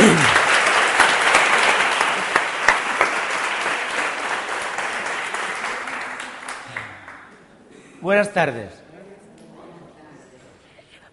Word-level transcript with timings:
Buenas 8.00 8.32
tardes. 8.32 8.72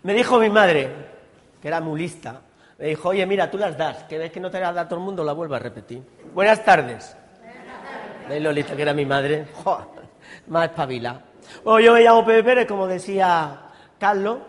Me 0.03 0.13
dijo 0.13 0.39
mi 0.39 0.49
madre, 0.49 0.89
que 1.61 1.67
era 1.67 1.81
muy 1.81 1.99
lista, 1.99 2.39
me 2.77 2.87
dijo, 2.87 3.09
oye, 3.09 3.25
mira, 3.25 3.51
tú 3.51 3.57
las 3.57 3.77
das, 3.77 4.05
que 4.05 4.17
ves 4.17 4.31
que 4.31 4.39
no 4.39 4.49
te 4.49 4.61
las 4.61 4.73
da 4.73 4.87
todo 4.87 4.99
el 4.99 5.05
mundo, 5.05 5.21
la 5.23 5.33
vuelvo 5.33 5.55
a 5.55 5.59
repetir. 5.59 6.01
Buenas 6.33 6.63
tardes. 6.63 7.17
¿Veis 8.29 8.41
lo 8.41 8.53
lista 8.53 8.75
que 8.75 8.83
era 8.83 8.93
mi 8.93 9.05
madre? 9.05 9.47
¡Joder! 9.63 10.07
Más. 10.47 10.71
Bueno, 11.63 11.79
yo 11.79 11.93
me 11.93 12.01
llamo 12.01 12.25
Pepe 12.25 12.43
Pérez, 12.43 12.67
como 12.67 12.87
decía 12.87 13.61
Carlos. 13.99 14.39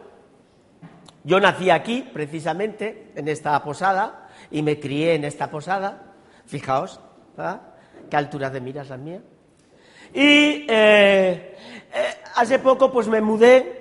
Yo 1.24 1.40
nací 1.40 1.70
aquí, 1.70 2.08
precisamente, 2.12 3.12
en 3.16 3.26
esta 3.28 3.62
posada, 3.62 4.27
y 4.50 4.62
me 4.62 4.78
crié 4.80 5.14
en 5.14 5.24
esta 5.24 5.50
posada. 5.50 6.14
Fijaos, 6.46 7.00
¿verdad? 7.36 7.60
qué 8.08 8.16
alturas 8.16 8.52
de 8.52 8.60
miras 8.60 8.88
las 8.88 8.98
mías. 8.98 9.22
Y 10.14 10.66
eh, 10.68 11.56
eh, 11.92 12.14
hace 12.36 12.58
poco 12.58 12.90
pues 12.90 13.08
me 13.08 13.20
mudé 13.20 13.78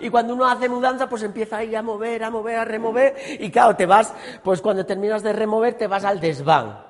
y 0.00 0.08
cuando 0.08 0.34
uno 0.34 0.46
hace 0.46 0.68
mudanza, 0.68 1.08
pues 1.08 1.22
empieza 1.22 1.56
a 1.58 1.64
ir 1.64 1.76
a 1.76 1.82
mover, 1.82 2.22
a 2.22 2.30
mover, 2.30 2.56
a 2.56 2.64
remover. 2.64 3.16
Y 3.40 3.50
claro, 3.50 3.74
te 3.74 3.86
vas, 3.86 4.14
pues 4.44 4.60
cuando 4.60 4.86
terminas 4.86 5.22
de 5.22 5.32
remover, 5.32 5.74
te 5.74 5.88
vas 5.88 6.04
al 6.04 6.20
desván. 6.20 6.86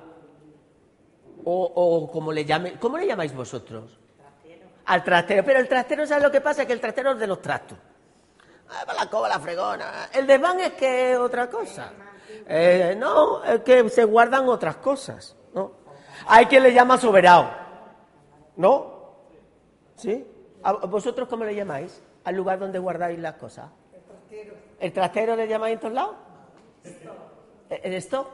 O, 1.43 1.71
o 1.73 2.11
como 2.11 2.31
le 2.31 2.45
llame, 2.45 2.73
¿cómo 2.73 2.97
le 2.97 3.07
llamáis 3.07 3.33
vosotros? 3.33 3.97
Al 4.85 5.03
trastero. 5.03 5.43
Pero 5.43 5.59
el 5.59 5.67
trastero, 5.67 6.05
¿sabes 6.05 6.23
lo 6.23 6.31
que 6.31 6.41
pasa? 6.41 6.65
Que 6.67 6.73
el 6.73 6.81
trastero 6.81 7.13
es 7.13 7.19
de 7.19 7.27
los 7.27 7.41
trastos. 7.41 7.77
Ah, 8.69 8.83
para 8.85 8.99
la 8.99 9.09
coba, 9.09 9.27
la 9.27 9.39
fregona. 9.39 10.09
El 10.13 10.27
desván 10.27 10.59
es 10.59 10.73
que 10.73 11.13
es 11.13 11.17
otra 11.17 11.49
cosa. 11.49 11.91
Eh, 12.47 12.95
no, 12.97 13.43
es 13.43 13.61
que 13.61 13.87
se 13.89 14.03
guardan 14.03 14.47
otras 14.49 14.77
cosas. 14.77 15.35
¿no? 15.53 15.71
Hay 16.27 16.45
quien 16.47 16.63
le 16.63 16.73
llama 16.73 16.97
soberano. 16.97 17.49
¿No? 18.55 19.01
¿Sí? 19.95 20.25
¿A 20.63 20.73
¿Vosotros 20.73 21.27
cómo 21.27 21.43
le 21.45 21.55
llamáis? 21.55 22.01
Al 22.23 22.35
lugar 22.35 22.59
donde 22.59 22.79
guardáis 22.79 23.17
las 23.19 23.33
cosas. 23.35 23.69
El 23.93 24.01
trastero. 24.03 24.53
¿El 24.79 24.93
trastero 24.93 25.35
le 25.35 25.47
llamáis 25.47 25.73
en 25.75 25.79
todos 25.79 25.93
lados? 25.93 26.15
¿El 27.69 27.93
esto? 27.93 28.29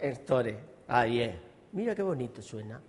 El 0.00 0.12
store. 0.12 0.58
Ah, 0.88 1.04
bien. 1.04 1.40
Mira 1.72 1.94
qué 1.94 2.02
bonito 2.02 2.42
suena. 2.42 2.80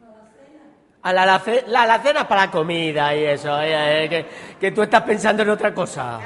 A 1.04 1.14
la, 1.14 1.24
alace- 1.24 1.64
la 1.68 1.84
alacena 1.84 2.28
para 2.28 2.50
comida 2.50 3.16
y 3.16 3.26
eso, 3.26 3.62
eh, 3.62 4.06
eh, 4.06 4.10
que, 4.10 4.26
que 4.60 4.72
tú 4.72 4.82
estás 4.82 5.04
pensando 5.04 5.44
en 5.44 5.50
otra 5.52 5.72
cosa. 5.74 6.20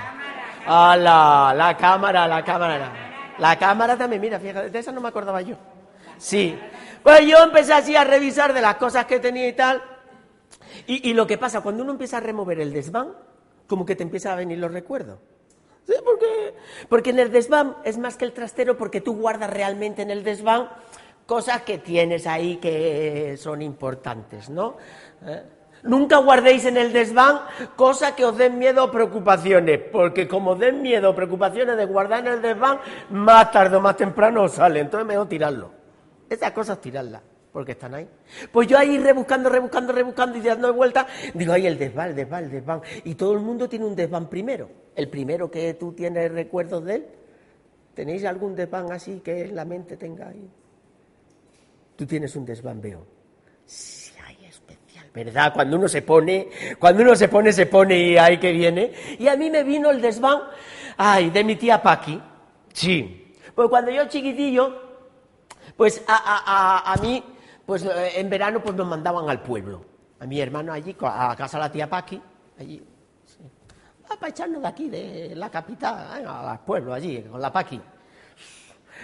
A 0.65 0.95
la, 0.95 1.53
la 1.55 1.75
cámara, 1.75 2.25
la 2.27 2.43
cámara. 2.43 2.91
La 3.39 3.57
cámara 3.57 3.97
también, 3.97 4.21
mira, 4.21 4.39
fíjate, 4.39 4.69
de 4.69 4.79
esa 4.79 4.91
no 4.91 5.01
me 5.01 5.07
acordaba 5.07 5.41
yo. 5.41 5.55
Sí. 6.17 6.57
Pues 7.03 7.21
yo 7.25 7.37
empecé 7.43 7.73
así 7.73 7.95
a 7.95 8.03
revisar 8.03 8.53
de 8.53 8.61
las 8.61 8.75
cosas 8.75 9.05
que 9.05 9.19
tenía 9.19 9.47
y 9.47 9.53
tal. 9.53 9.81
Y, 10.85 11.09
y 11.09 11.13
lo 11.13 11.25
que 11.25 11.37
pasa, 11.37 11.61
cuando 11.61 11.83
uno 11.83 11.93
empieza 11.93 12.17
a 12.17 12.19
remover 12.19 12.59
el 12.59 12.73
desván, 12.73 13.13
como 13.67 13.85
que 13.85 13.95
te 13.95 14.03
empiezan 14.03 14.33
a 14.33 14.35
venir 14.35 14.57
los 14.57 14.71
recuerdos. 14.71 15.19
Sí, 15.87 15.93
porque, 16.03 16.55
porque 16.89 17.09
en 17.11 17.19
el 17.19 17.31
desván 17.31 17.77
es 17.83 17.97
más 17.97 18.17
que 18.17 18.25
el 18.25 18.33
trastero, 18.33 18.77
porque 18.77 19.01
tú 19.01 19.15
guardas 19.15 19.49
realmente 19.49 20.01
en 20.01 20.11
el 20.11 20.23
desván 20.23 20.69
cosas 21.25 21.61
que 21.61 21.77
tienes 21.77 22.27
ahí 22.27 22.57
que 22.57 23.37
son 23.37 23.61
importantes, 23.61 24.49
¿no? 24.49 24.77
¿Eh? 25.25 25.43
Nunca 25.83 26.17
guardéis 26.17 26.65
en 26.65 26.77
el 26.77 26.91
desván 26.91 27.39
cosas 27.75 28.13
que 28.13 28.25
os 28.25 28.37
den 28.37 28.57
miedo 28.57 28.83
o 28.83 28.91
preocupaciones, 28.91 29.79
porque 29.91 30.27
como 30.27 30.55
den 30.55 30.81
miedo 30.81 31.11
o 31.11 31.15
preocupaciones 31.15 31.77
de 31.77 31.85
guardar 31.85 32.27
en 32.27 32.33
el 32.33 32.41
desván, 32.41 32.79
más 33.09 33.51
tarde 33.51 33.77
o 33.77 33.81
más 33.81 33.95
temprano 33.95 34.43
os 34.43 34.53
sale, 34.53 34.79
entonces 34.81 35.07
mejor 35.07 35.27
tirarlo. 35.29 35.71
Esas 36.29 36.51
cosas 36.51 36.81
tirarlas, 36.81 37.21
porque 37.51 37.71
están 37.71 37.95
ahí. 37.95 38.07
Pues 38.51 38.67
yo 38.67 38.77
ahí 38.77 38.97
rebuscando, 38.99 39.49
rebuscando, 39.49 39.93
rebuscando 39.93 40.37
y 40.37 40.41
dando 40.41 40.73
vueltas, 40.73 41.07
digo, 41.33 41.53
ay, 41.53 41.67
el 41.67 41.77
desván, 41.77 42.09
el 42.09 42.15
desván, 42.15 42.43
el 42.43 42.51
desván. 42.51 42.81
Y 43.05 43.15
todo 43.15 43.33
el 43.33 43.39
mundo 43.39 43.69
tiene 43.69 43.85
un 43.85 43.95
desván 43.95 44.29
primero. 44.29 44.69
El 44.95 45.09
primero 45.09 45.49
que 45.49 45.73
tú 45.75 45.93
tienes 45.93 46.31
recuerdos 46.31 46.83
de 46.83 46.95
él. 46.95 47.05
¿Tenéis 47.93 48.23
algún 48.25 48.55
desván 48.55 48.91
así 48.91 49.19
que 49.21 49.41
en 49.45 49.55
la 49.55 49.65
mente 49.65 49.97
tenga 49.97 50.27
ahí? 50.27 50.49
Tú 51.95 52.05
tienes 52.05 52.35
un 52.35 52.45
desván, 52.45 52.79
veo. 52.79 53.05
¿Verdad? 55.13 55.53
Cuando 55.53 55.77
uno 55.77 55.87
se 55.87 56.01
pone, 56.01 56.49
cuando 56.79 57.03
uno 57.03 57.15
se 57.15 57.27
pone, 57.27 57.51
se 57.53 57.65
pone 57.65 57.97
y 57.97 58.17
ahí 58.17 58.37
que 58.37 58.51
viene. 58.51 58.93
Y 59.19 59.27
a 59.27 59.35
mí 59.35 59.49
me 59.49 59.63
vino 59.63 59.89
el 59.89 60.01
desván, 60.01 60.39
ay, 60.97 61.29
de 61.29 61.43
mi 61.43 61.55
tía 61.55 61.81
Paqui. 61.81 62.21
Sí. 62.73 63.35
Pues 63.55 63.67
cuando 63.69 63.91
yo 63.91 64.05
chiquitillo, 64.07 64.81
pues 65.75 66.03
a, 66.07 66.15
a- 66.15 66.43
a- 66.89 66.93
a 66.93 66.97
mí, 66.97 67.23
pues 67.65 67.83
eh, 67.83 68.19
en 68.19 68.29
verano 68.29 68.61
pues 68.61 68.75
nos 68.75 68.87
mandaban 68.87 69.29
al 69.29 69.41
pueblo. 69.41 69.83
A 70.19 70.25
mi 70.25 70.39
hermano 70.41 70.73
allí, 70.73 70.95
a 71.01 71.35
casa 71.37 71.57
de 71.57 71.63
la 71.63 71.71
tía 71.71 71.89
Paqui, 71.89 72.21
allí. 72.59 72.83
sí. 73.25 73.39
Ah, 74.09 74.15
para 74.19 74.29
echarnos 74.29 74.61
de 74.61 74.67
aquí, 74.67 74.89
de 74.89 75.33
la 75.35 75.49
capital, 75.49 76.25
al 76.27 76.59
pueblo 76.61 76.93
allí, 76.93 77.21
con 77.23 77.39
la 77.41 77.51
Paqui. 77.51 77.79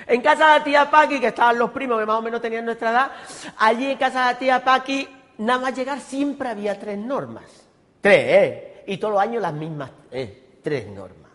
En 0.07 0.21
casa 0.21 0.47
de 0.53 0.59
la 0.59 0.63
tía 0.65 0.91
Paqui, 0.91 1.19
que 1.21 1.27
estaban 1.27 1.57
los 1.57 1.71
primos 1.71 1.99
que 1.99 2.05
más 2.05 2.17
o 2.17 2.21
menos 2.21 2.41
tenían 2.41 2.65
nuestra 2.65 2.91
edad, 2.91 3.11
allí 3.57 3.91
en 3.91 3.97
casa 3.97 4.27
de 4.27 4.33
la 4.33 4.39
tía 4.39 4.63
Paqui, 4.63 5.07
nada 5.38 5.59
más 5.59 5.75
llegar 5.75 6.00
siempre 6.00 6.50
había 6.50 6.79
tres 6.79 6.97
normas. 6.97 7.44
Tres, 8.01 8.25
¿eh? 8.28 8.84
Y 8.88 8.97
todos 8.97 9.16
los 9.16 9.22
años 9.23 9.41
las 9.41 9.53
mismas, 9.53 9.90
eh, 10.12 10.59
tres 10.63 10.88
normas. 10.88 11.31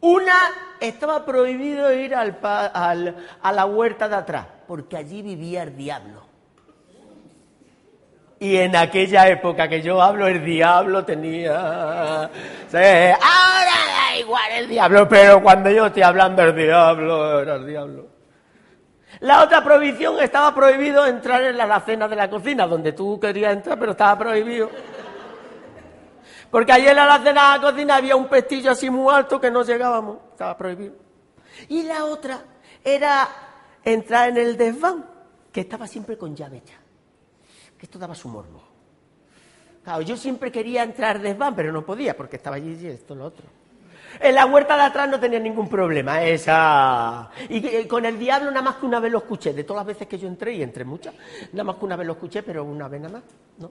Una, 0.00 0.34
estaba 0.80 1.24
prohibido 1.24 1.92
ir 1.92 2.14
al 2.14 2.38
al- 2.42 3.16
a 3.42 3.52
la 3.52 3.66
huerta 3.66 4.08
de 4.08 4.14
atrás, 4.14 4.46
porque 4.68 4.96
allí 4.96 5.22
vivía 5.22 5.64
el 5.64 5.76
diablo. 5.76 6.22
Y 8.40 8.56
en 8.56 8.76
aquella 8.76 9.26
época 9.28 9.66
que 9.68 9.82
yo 9.82 10.00
hablo, 10.00 10.28
el 10.28 10.44
diablo 10.44 11.04
tenía... 11.04 12.30
Sí, 12.68 12.76
ahora 12.76 13.76
da 14.12 14.16
igual 14.16 14.52
el 14.52 14.68
diablo, 14.68 15.08
pero 15.08 15.42
cuando 15.42 15.68
yo 15.72 15.86
estoy 15.86 16.02
hablando 16.02 16.42
del 16.44 16.54
diablo, 16.54 17.40
era 17.40 17.56
el 17.56 17.66
diablo. 17.66 18.06
La 19.20 19.42
otra 19.42 19.64
prohibición 19.64 20.20
estaba 20.20 20.54
prohibido 20.54 21.04
entrar 21.06 21.42
en 21.42 21.56
la 21.56 21.64
alacena 21.64 22.06
de 22.06 22.16
la 22.16 22.30
cocina, 22.30 22.66
donde 22.66 22.92
tú 22.92 23.18
querías 23.18 23.52
entrar, 23.52 23.78
pero 23.78 23.92
estaba 23.92 24.16
prohibido. 24.16 24.70
Porque 26.50 26.72
allí 26.72 26.86
en 26.86 26.96
la 26.96 27.04
alacena 27.04 27.52
de 27.52 27.58
la 27.58 27.70
cocina 27.70 27.96
había 27.96 28.16
un 28.16 28.28
pestillo 28.28 28.70
así 28.70 28.88
muy 28.88 29.12
alto 29.12 29.40
que 29.40 29.50
no 29.50 29.62
llegábamos, 29.64 30.18
estaba 30.32 30.56
prohibido. 30.56 30.94
Y 31.68 31.82
la 31.82 32.04
otra 32.04 32.40
era 32.84 33.28
entrar 33.84 34.28
en 34.30 34.36
el 34.36 34.56
desván, 34.56 35.04
que 35.52 35.62
estaba 35.62 35.86
siempre 35.86 36.16
con 36.16 36.36
llave 36.36 36.62
ya. 36.64 36.78
Que 37.76 37.86
esto 37.86 37.98
daba 37.98 38.14
su 38.14 38.28
morbo. 38.28 38.62
Claro, 39.82 40.02
yo 40.02 40.16
siempre 40.16 40.52
quería 40.52 40.82
entrar 40.82 41.20
desván, 41.20 41.54
pero 41.56 41.72
no 41.72 41.84
podía, 41.84 42.16
porque 42.16 42.36
estaba 42.36 42.56
allí 42.56 42.78
y 42.80 42.86
esto, 42.86 43.14
lo 43.14 43.24
otro. 43.24 43.46
En 44.20 44.34
la 44.34 44.46
huerta 44.46 44.76
de 44.76 44.82
atrás 44.82 45.08
no 45.08 45.20
tenía 45.20 45.38
ningún 45.38 45.68
problema, 45.68 46.22
esa. 46.24 47.30
Y 47.48 47.84
con 47.84 48.04
el 48.04 48.18
diablo 48.18 48.50
nada 48.50 48.62
más 48.62 48.76
que 48.76 48.86
una 48.86 49.00
vez 49.00 49.12
lo 49.12 49.18
escuché, 49.18 49.52
de 49.52 49.64
todas 49.64 49.80
las 49.80 49.94
veces 49.94 50.08
que 50.08 50.18
yo 50.18 50.28
entré, 50.28 50.54
y 50.54 50.62
entré 50.62 50.84
muchas, 50.84 51.14
nada 51.52 51.64
más 51.64 51.76
que 51.76 51.84
una 51.84 51.96
vez 51.96 52.06
lo 52.06 52.14
escuché, 52.14 52.42
pero 52.42 52.64
una 52.64 52.88
vez 52.88 53.00
nada 53.00 53.18
más, 53.18 53.22
¿no? 53.58 53.70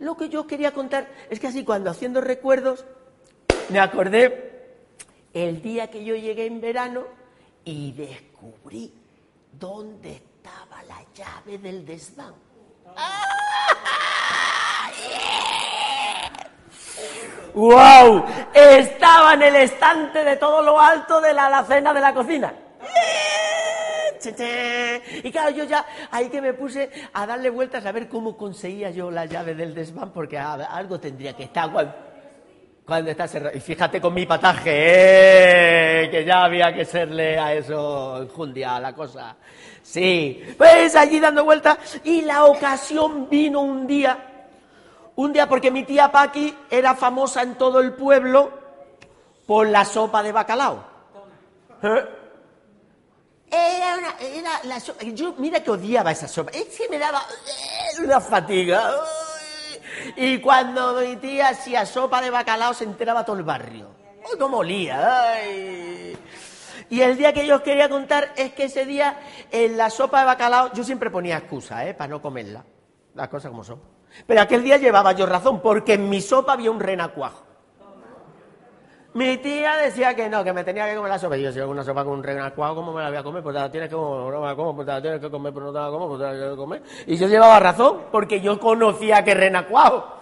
Lo 0.00 0.16
que 0.16 0.28
yo 0.28 0.46
quería 0.46 0.72
contar 0.72 1.08
es 1.30 1.38
que 1.38 1.46
así 1.46 1.64
cuando 1.64 1.90
haciendo 1.90 2.20
recuerdos, 2.20 2.84
me 3.68 3.78
acordé 3.78 4.54
el 5.32 5.62
día 5.62 5.90
que 5.90 6.04
yo 6.04 6.16
llegué 6.16 6.46
en 6.46 6.60
verano 6.60 7.04
y 7.64 7.92
descubrí 7.92 8.92
dónde 9.52 10.16
estaba 10.16 10.82
la 10.84 11.02
llave 11.14 11.58
del 11.58 11.84
desván. 11.84 12.34
¡Wow! 17.54 18.24
Estaba 18.52 19.34
en 19.34 19.42
el 19.42 19.56
estante 19.56 20.24
de 20.24 20.36
todo 20.36 20.60
lo 20.62 20.80
alto 20.80 21.20
de 21.20 21.32
la 21.32 21.46
alacena 21.46 21.92
de 21.94 22.00
la 22.00 22.12
cocina. 22.12 22.52
Che, 24.20 24.34
che. 24.34 25.02
Y 25.22 25.30
claro, 25.30 25.50
yo 25.50 25.64
ya 25.64 25.84
ahí 26.10 26.28
que 26.30 26.40
me 26.40 26.54
puse 26.54 26.90
a 27.12 27.26
darle 27.26 27.50
vueltas 27.50 27.84
a 27.84 27.92
ver 27.92 28.08
cómo 28.08 28.36
conseguía 28.36 28.90
yo 28.90 29.10
la 29.10 29.26
llave 29.26 29.54
del 29.54 29.74
desván, 29.74 30.12
porque 30.12 30.38
a- 30.38 30.54
algo 30.54 30.98
tendría 30.98 31.34
que 31.34 31.44
estar 31.44 31.70
cuando, 31.70 31.94
cuando 32.86 33.10
está 33.10 33.28
cerrado. 33.28 33.56
Y 33.56 33.60
fíjate 33.60 34.00
con 34.00 34.14
mi 34.14 34.24
pataje, 34.24 34.70
¡eh! 36.04 36.10
que 36.10 36.24
ya 36.24 36.44
había 36.44 36.72
que 36.74 36.84
serle 36.84 37.38
a 37.38 37.52
eso 37.54 38.22
enjundia 38.22 38.80
la 38.80 38.94
cosa. 38.94 39.36
Sí, 39.82 40.42
pues 40.56 40.96
allí 40.96 41.20
dando 41.20 41.44
vueltas 41.44 42.00
y 42.04 42.22
la 42.22 42.46
ocasión 42.46 43.28
vino 43.28 43.60
un 43.60 43.86
día 43.86 44.33
un 45.16 45.32
día 45.32 45.48
porque 45.48 45.70
mi 45.70 45.84
tía 45.84 46.10
Paqui 46.10 46.56
era 46.70 46.94
famosa 46.94 47.42
en 47.42 47.56
todo 47.56 47.80
el 47.80 47.92
pueblo 47.92 48.50
por 49.46 49.68
la 49.68 49.84
sopa 49.84 50.22
de 50.22 50.32
bacalao. 50.32 50.84
¿Eh? 51.82 52.04
Era 53.50 53.96
una, 53.98 54.14
era 54.18 54.64
la 54.64 54.80
sopa, 54.80 55.04
yo 55.04 55.34
mira 55.38 55.62
que 55.62 55.70
odiaba 55.70 56.10
esa 56.10 56.26
sopa, 56.26 56.50
es 56.50 56.66
que 56.76 56.88
me 56.88 56.98
daba 56.98 57.20
eh, 57.20 58.02
una 58.02 58.20
fatiga. 58.20 58.90
Y 60.16 60.40
cuando 60.40 60.94
mi 60.94 61.16
tía 61.16 61.50
hacía 61.50 61.86
sopa 61.86 62.20
de 62.20 62.30
bacalao 62.30 62.74
se 62.74 62.84
enteraba 62.84 63.24
todo 63.24 63.36
el 63.36 63.44
barrio. 63.44 63.90
¡Ay, 64.24 64.38
cómo 64.38 64.58
olía! 64.58 65.32
ay! 65.34 66.18
Y 66.90 67.00
el 67.00 67.16
día 67.16 67.32
que 67.32 67.46
yo 67.46 67.56
os 67.56 67.62
quería 67.62 67.88
contar 67.88 68.32
es 68.36 68.52
que 68.52 68.64
ese 68.64 68.84
día 68.84 69.20
en 69.50 69.76
la 69.76 69.88
sopa 69.88 70.20
de 70.20 70.26
bacalao 70.26 70.72
yo 70.72 70.82
siempre 70.82 71.10
ponía 71.10 71.38
excusa, 71.38 71.86
¿eh? 71.86 71.94
Para 71.94 72.08
no 72.08 72.20
comerla. 72.20 72.64
Las 73.14 73.28
cosas 73.28 73.50
como 73.50 73.62
son. 73.62 73.93
Pero 74.26 74.40
aquel 74.40 74.62
día 74.62 74.76
llevaba 74.76 75.12
yo 75.12 75.26
razón, 75.26 75.60
porque 75.60 75.94
en 75.94 76.08
mi 76.08 76.20
sopa 76.20 76.52
había 76.52 76.70
un 76.70 76.80
renacuajo. 76.80 77.44
Mi 79.14 79.36
tía 79.36 79.76
decía 79.76 80.16
que 80.16 80.28
no, 80.28 80.42
que 80.42 80.52
me 80.52 80.64
tenía 80.64 80.88
que 80.88 80.96
comer 80.96 81.12
la 81.12 81.18
sopa. 81.20 81.36
Y 81.36 81.42
yo, 81.42 81.52
si 81.52 81.60
hago 81.60 81.70
una 81.70 81.84
sopa 81.84 82.02
con 82.02 82.14
un 82.14 82.22
renacuajo, 82.24 82.74
¿cómo 82.74 82.92
me 82.92 83.00
la 83.00 83.10
voy 83.10 83.18
a 83.18 83.22
comer? 83.22 83.44
Pues 83.44 83.54
te 83.54 83.60
la 83.60 83.70
tienes 83.70 83.88
que 83.88 83.94
comer, 83.94 84.40
me 84.40 84.56
pues 84.74 85.20
que 85.20 85.30
comer, 85.30 85.54
pero 85.54 85.66
no 85.66 85.72
te 85.72 85.78
la 85.78 85.88
como, 85.88 86.08
pues 86.08 86.20
tienes 86.20 86.50
que 86.50 86.56
comer. 86.56 86.82
Y 87.06 87.16
yo 87.16 87.28
llevaba 87.28 87.60
razón, 87.60 88.06
porque 88.10 88.40
yo 88.40 88.58
conocía 88.58 89.22
que 89.22 89.34
renacuajo. 89.34 90.12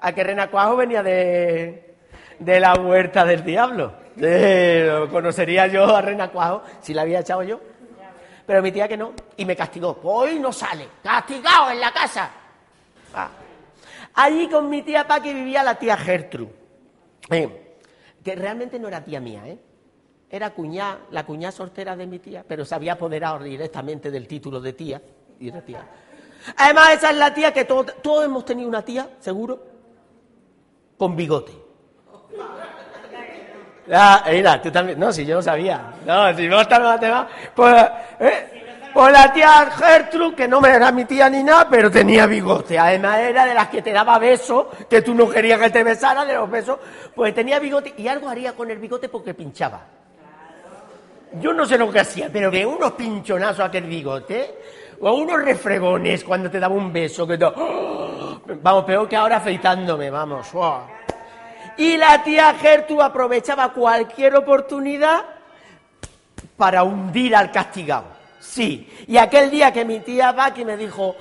A 0.00 0.12
que 0.12 0.24
renacuajo 0.24 0.76
venía 0.76 1.02
de, 1.02 1.94
de 2.38 2.60
la 2.60 2.72
huerta 2.72 3.26
del 3.26 3.44
diablo. 3.44 3.92
De, 4.16 5.08
conocería 5.10 5.66
yo 5.66 5.94
a 5.94 6.00
renacuajo 6.00 6.62
si 6.80 6.94
la 6.94 7.02
había 7.02 7.20
echado 7.20 7.42
yo. 7.42 7.60
Pero 8.46 8.62
mi 8.62 8.72
tía 8.72 8.88
que 8.88 8.96
no, 8.96 9.12
y 9.36 9.44
me 9.44 9.54
castigó. 9.54 10.00
Hoy 10.04 10.38
no 10.38 10.52
sale, 10.54 10.88
castigado 11.02 11.70
en 11.70 11.80
la 11.80 11.92
casa. 11.92 12.30
Ah. 13.14 13.30
Allí 14.14 14.48
con 14.48 14.68
mi 14.68 14.82
tía 14.82 15.06
Paqui 15.06 15.32
vivía 15.32 15.62
la 15.62 15.76
tía 15.76 15.96
Gertrude, 15.96 16.52
eh, 17.30 17.76
que 18.22 18.34
realmente 18.34 18.78
no 18.78 18.88
era 18.88 19.02
tía 19.02 19.20
mía, 19.20 19.46
¿eh? 19.46 19.58
Era 20.28 20.50
cuñada, 20.50 21.00
la 21.10 21.26
cuñada 21.26 21.52
soltera 21.52 21.94
de 21.94 22.06
mi 22.06 22.18
tía, 22.18 22.44
pero 22.46 22.64
se 22.64 22.74
había 22.74 22.94
apoderado 22.94 23.42
directamente 23.42 24.10
del 24.10 24.26
título 24.26 24.60
de 24.60 24.72
tía. 24.72 25.02
Y 25.38 25.50
tía. 25.50 25.86
Además, 26.56 26.94
esa 26.94 27.10
es 27.10 27.16
la 27.16 27.34
tía 27.34 27.52
que 27.52 27.64
todos, 27.64 27.86
todos 28.02 28.24
hemos 28.24 28.44
tenido 28.44 28.68
una 28.68 28.82
tía, 28.82 29.10
seguro, 29.18 29.62
con 30.96 31.16
bigote. 31.16 31.52
Ah, 33.92 34.24
mira, 34.30 34.62
tú 34.62 34.70
también. 34.70 34.98
No, 34.98 35.12
si 35.12 35.26
yo 35.26 35.36
no 35.36 35.42
sabía. 35.42 35.92
No, 36.06 36.34
si 36.36 36.48
vos 36.48 36.62
estás 36.62 37.00
tema. 37.00 37.28
Pues, 37.54 37.84
eh, 38.20 38.61
pues 38.92 39.12
la 39.12 39.32
tía 39.32 39.70
Gertrude, 39.70 40.36
que 40.36 40.48
no 40.48 40.60
me 40.60 40.70
era 40.70 40.92
mi 40.92 41.04
tía 41.04 41.28
ni 41.28 41.42
nada, 41.42 41.68
pero 41.68 41.90
tenía 41.90 42.26
bigote. 42.26 42.78
Además 42.78 43.18
era 43.18 43.44
de 43.46 43.54
las 43.54 43.68
que 43.68 43.82
te 43.82 43.92
daba 43.92 44.18
besos, 44.18 44.66
que 44.88 45.02
tú 45.02 45.14
no 45.14 45.28
querías 45.28 45.60
que 45.60 45.70
te 45.70 45.82
besara 45.82 46.24
de 46.24 46.34
los 46.34 46.50
besos. 46.50 46.78
Pues 47.14 47.34
tenía 47.34 47.58
bigote 47.58 47.94
y 47.96 48.08
algo 48.08 48.28
haría 48.28 48.52
con 48.52 48.70
el 48.70 48.78
bigote 48.78 49.08
porque 49.08 49.34
pinchaba. 49.34 49.80
Yo 51.40 51.52
no 51.52 51.64
sé 51.64 51.78
lo 51.78 51.90
que 51.90 52.00
hacía, 52.00 52.28
pero 52.32 52.50
que 52.50 52.66
unos 52.66 52.92
pinchonazos 52.92 53.60
a 53.60 53.64
aquel 53.66 53.84
bigote, 53.84 54.54
o 55.00 55.14
unos 55.14 55.42
refregones 55.42 56.24
cuando 56.24 56.50
te 56.50 56.60
daba 56.60 56.74
un 56.74 56.92
beso, 56.92 57.26
que 57.26 57.38
¡oh! 57.42 58.40
Vamos, 58.62 58.84
peor 58.84 59.08
que 59.08 59.16
ahora 59.16 59.36
afeitándome, 59.36 60.10
vamos. 60.10 60.48
Y 61.76 61.96
la 61.96 62.22
tía 62.22 62.54
Gertrude 62.54 63.04
aprovechaba 63.04 63.72
cualquier 63.72 64.36
oportunidad 64.36 65.24
para 66.56 66.82
hundir 66.82 67.34
al 67.34 67.50
castigado. 67.50 68.21
Sí. 68.42 68.88
Y 69.06 69.16
aquel 69.16 69.50
día 69.50 69.72
que 69.72 69.84
mi 69.84 70.00
tía 70.00 70.34
Paqui 70.34 70.64
me 70.64 70.76
dijo, 70.76 71.16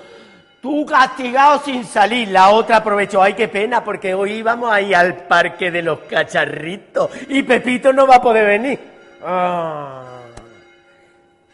tú 0.59 0.85
castigado 0.85 1.59
sin 1.59 1.85
salir, 1.85 2.29
la 2.29 2.49
otra 2.49 2.77
aprovechó, 2.77 3.21
ay, 3.21 3.35
qué 3.35 3.47
pena, 3.47 3.83
porque 3.83 4.13
hoy 4.13 4.33
íbamos 4.33 4.71
ahí 4.71 4.93
al 4.93 5.27
parque 5.27 5.69
de 5.69 5.83
los 5.83 5.99
cacharritos 5.99 7.11
y 7.29 7.43
Pepito 7.43 7.93
no 7.93 8.07
va 8.07 8.15
a 8.15 8.21
poder 8.21 8.47
venir. 8.47 8.79
Ah. 9.23 10.19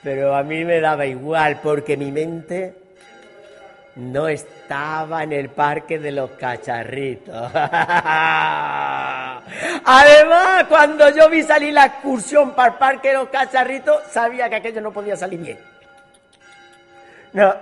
Pero 0.02 0.34
a 0.34 0.42
mí 0.42 0.64
me 0.64 0.80
daba 0.80 1.06
igual, 1.06 1.60
porque 1.62 1.98
mi 1.98 2.12
mente 2.12 2.87
no 3.98 4.28
estaba 4.28 5.24
en 5.24 5.34
el 5.34 5.50
parque 5.50 6.00
de 6.00 6.12
los 6.12 6.32
cacharritos. 6.32 7.36
Además, 9.86 10.66
cuando 10.70 11.10
yo 11.10 11.30
vi 11.30 11.44
salir 11.44 11.74
la 11.74 11.86
excursión 11.86 12.52
para 12.52 12.74
el 12.74 12.78
parque 12.78 13.10
de 13.10 13.16
los 13.16 13.30
cacharritos, 13.30 14.04
sabía 14.12 14.50
que 14.50 14.56
aquello 14.58 14.82
no 14.82 14.92
podía 14.92 15.16
salir 15.16 15.40
bien. 15.40 15.60
No, 17.34 17.54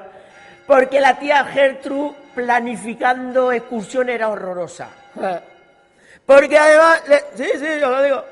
porque 0.68 1.00
la 1.00 1.18
tía 1.18 1.46
Gertrude 1.46 2.16
planificando 2.36 3.52
excursión 3.52 4.10
era 4.10 4.30
horrorosa. 4.30 4.90
Porque 6.26 6.58
además, 6.58 7.04
sí, 7.36 7.46
sí, 7.54 7.68
yo 7.80 7.92
lo 7.92 8.02
digo, 8.02 8.26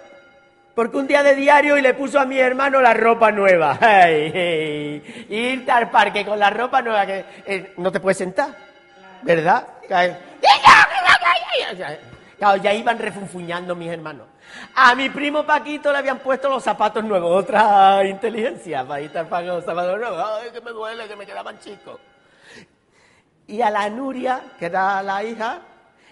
porque 0.76 0.98
un 0.98 1.08
día 1.08 1.22
de 1.22 1.36
diario 1.36 1.78
y 1.78 1.82
le 1.82 1.94
puso 1.94 2.20
a 2.20 2.26
mi 2.26 2.40
hermano 2.40 2.82
la 2.82 2.94
ropa 2.94 3.32
nueva. 3.32 3.78
Irte 4.10 5.72
al 5.72 5.90
parque 5.90 6.26
con 6.26 6.40
la 6.40 6.50
ropa 6.50 6.82
nueva 6.82 7.06
que 7.06 7.26
eh, 7.46 7.74
no 7.78 7.92
te 7.92 8.00
puedes 8.00 8.18
sentar, 8.18 8.56
¿verdad? 9.22 9.68
Claro, 12.38 12.58
ya 12.58 12.74
iban 12.74 12.98
refunfuñando 12.98 13.76
mis 13.76 13.90
hermanos. 13.90 14.28
A 14.76 14.96
mi 14.96 15.10
primo 15.10 15.46
Paquito 15.46 15.92
le 15.92 16.00
habían 16.00 16.20
puesto 16.20 16.50
los 16.50 16.64
zapatos 16.64 17.04
nuevos, 17.04 17.44
otra 17.44 18.04
inteligencia, 18.06 18.86
para 18.86 19.02
ir 19.02 19.18
al 19.18 19.28
parque 19.28 19.48
los 19.48 19.64
zapatos 19.64 20.00
nuevos. 20.00 20.24
Ay, 20.26 20.50
que 20.52 20.62
me 20.62 20.72
duele, 20.72 21.08
que 21.08 21.16
me 21.16 21.26
quedaban 21.26 21.60
chicos. 21.60 22.00
Y 23.48 23.62
a 23.62 23.70
la 23.70 23.90
Nuria, 23.90 24.42
que 24.58 24.66
era 24.66 25.02
la 25.04 25.24
hija, 25.24 25.62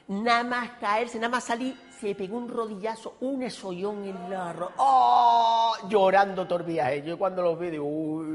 nada 0.07 0.43
más 0.43 0.69
caerse, 0.79 1.17
nada 1.17 1.29
más 1.29 1.43
salir 1.43 1.75
se 2.01 2.15
pegó 2.15 2.37
un 2.37 2.49
rodillazo, 2.49 3.17
un 3.21 3.43
esollón 3.43 4.03
en 4.05 4.29
la 4.29 4.51
ro 4.51 4.71
¡Oh! 4.77 5.73
Llorando 5.87 6.47
todo. 6.47 6.67
Yo 6.67 7.17
cuando 7.17 7.43
los 7.43 7.59
vi 7.59 7.69
digo. 7.69 8.25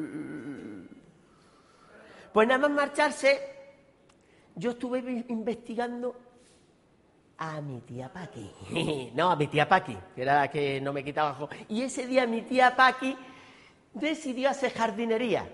Pues 2.32 2.46
nada 2.46 2.60
más 2.60 2.70
marcharse, 2.70 3.40
yo 4.54 4.70
estuve 4.70 5.24
investigando 5.28 6.14
a 7.38 7.60
mi 7.60 7.80
tía 7.80 8.12
Paqui. 8.12 9.10
no, 9.14 9.32
a 9.32 9.36
mi 9.36 9.48
tía 9.48 9.68
Paqui, 9.68 9.96
que 10.14 10.22
era 10.22 10.40
la 10.40 10.48
que 10.48 10.80
no 10.80 10.92
me 10.92 11.02
quitaba 11.02 11.32
ojo. 11.32 11.48
Y 11.68 11.82
ese 11.82 12.06
día 12.06 12.24
mi 12.26 12.42
tía 12.42 12.76
Paqui 12.76 13.16
decidió 13.94 14.50
hacer 14.50 14.72
jardinería. 14.74 15.48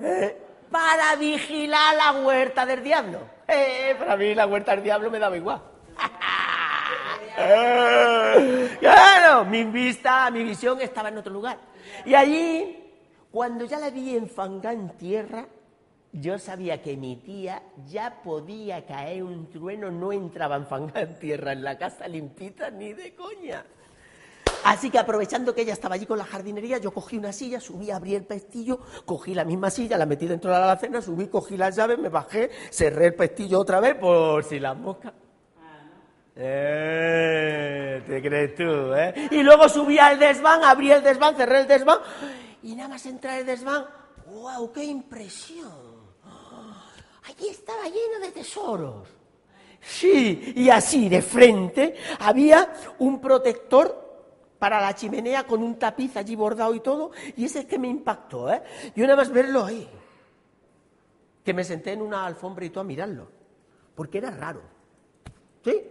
¿eh? 0.00 0.36
Para 0.70 1.16
vigilar 1.16 1.96
la 1.96 2.12
huerta 2.20 2.66
del 2.66 2.82
diablo. 2.82 3.20
Eh, 3.50 3.96
para 3.98 4.14
mí 4.14 4.34
la 4.34 4.46
huerta 4.46 4.72
del 4.72 4.84
diablo 4.84 5.10
me 5.10 5.18
daba 5.18 5.34
igual. 5.34 5.62
Claro, 8.80 9.44
mi 9.44 9.64
vista, 9.64 10.30
mi 10.30 10.44
visión 10.44 10.80
estaba 10.80 11.08
en 11.08 11.18
otro 11.18 11.32
lugar. 11.32 11.58
Y 12.04 12.14
allí, 12.14 12.76
cuando 13.30 13.64
ya 13.64 13.78
la 13.78 13.90
vi 13.90 14.16
enfangada 14.16 14.72
en 14.72 14.90
tierra, 14.96 15.46
yo 16.12 16.38
sabía 16.38 16.82
que 16.82 16.96
mi 16.96 17.16
tía 17.16 17.62
ya 17.86 18.22
podía 18.22 18.86
caer 18.86 19.22
un 19.22 19.50
trueno, 19.50 19.90
no 19.90 20.12
entraba 20.12 20.56
enfangada 20.56 21.02
en 21.02 21.18
tierra 21.18 21.52
en 21.52 21.62
la 21.62 21.76
casa 21.76 22.08
limpita 22.08 22.70
ni 22.70 22.92
de 22.92 23.14
coña. 23.14 23.64
Así 24.64 24.90
que 24.90 24.98
aprovechando 24.98 25.54
que 25.54 25.62
ella 25.62 25.72
estaba 25.72 25.94
allí 25.94 26.06
con 26.06 26.18
la 26.18 26.24
jardinería, 26.24 26.78
yo 26.78 26.92
cogí 26.92 27.16
una 27.16 27.32
silla, 27.32 27.60
subí, 27.60 27.90
abrí 27.90 28.14
el 28.14 28.24
pestillo, 28.24 28.80
cogí 29.04 29.34
la 29.34 29.44
misma 29.44 29.70
silla, 29.70 29.96
la 29.96 30.06
metí 30.06 30.26
dentro 30.26 30.50
de 30.50 30.58
la 30.58 30.64
alacena, 30.64 31.00
subí, 31.00 31.28
cogí 31.28 31.56
las 31.56 31.76
llaves, 31.76 31.98
me 31.98 32.08
bajé, 32.08 32.50
cerré 32.70 33.06
el 33.06 33.14
pestillo 33.14 33.60
otra 33.60 33.78
vez 33.78 33.94
por 33.94 34.42
si 34.42 34.58
las 34.58 34.76
moscas 34.76 35.12
eh, 36.40 38.02
¿Te 38.06 38.22
crees 38.22 38.54
tú, 38.54 38.94
eh? 38.94 39.28
Y 39.32 39.42
luego 39.42 39.68
subí 39.68 39.98
al 39.98 40.18
desván, 40.18 40.62
abrí 40.62 40.92
el 40.92 41.02
desván, 41.02 41.34
cerré 41.36 41.60
el 41.60 41.66
desván 41.66 41.98
y 42.62 42.74
nada 42.74 42.90
más 42.90 43.04
entrar 43.06 43.40
el 43.40 43.46
desván, 43.46 43.86
¡wow! 44.26 44.72
¡Qué 44.72 44.84
impresión! 44.84 45.98
Allí 47.24 47.48
estaba 47.48 47.84
lleno 47.84 48.24
de 48.24 48.32
tesoros. 48.32 49.08
Sí, 49.80 50.54
y 50.56 50.70
así 50.70 51.08
de 51.08 51.22
frente 51.22 51.94
había 52.20 52.72
un 52.98 53.20
protector 53.20 54.06
para 54.58 54.80
la 54.80 54.94
chimenea 54.94 55.44
con 55.44 55.62
un 55.62 55.78
tapiz 55.78 56.16
allí 56.16 56.34
bordado 56.34 56.74
y 56.74 56.80
todo, 56.80 57.12
y 57.36 57.44
ese 57.44 57.60
es 57.60 57.66
que 57.66 57.78
me 57.78 57.88
impactó, 57.88 58.52
¿eh? 58.52 58.62
Yo 58.94 59.04
nada 59.04 59.16
más 59.16 59.30
verlo 59.30 59.64
ahí, 59.64 59.88
que 61.44 61.54
me 61.54 61.64
senté 61.64 61.92
en 61.92 62.02
una 62.02 62.26
alfombra 62.26 62.64
y 62.64 62.70
todo 62.70 62.80
a 62.80 62.84
mirarlo, 62.84 63.28
porque 63.94 64.18
era 64.18 64.30
raro. 64.30 64.77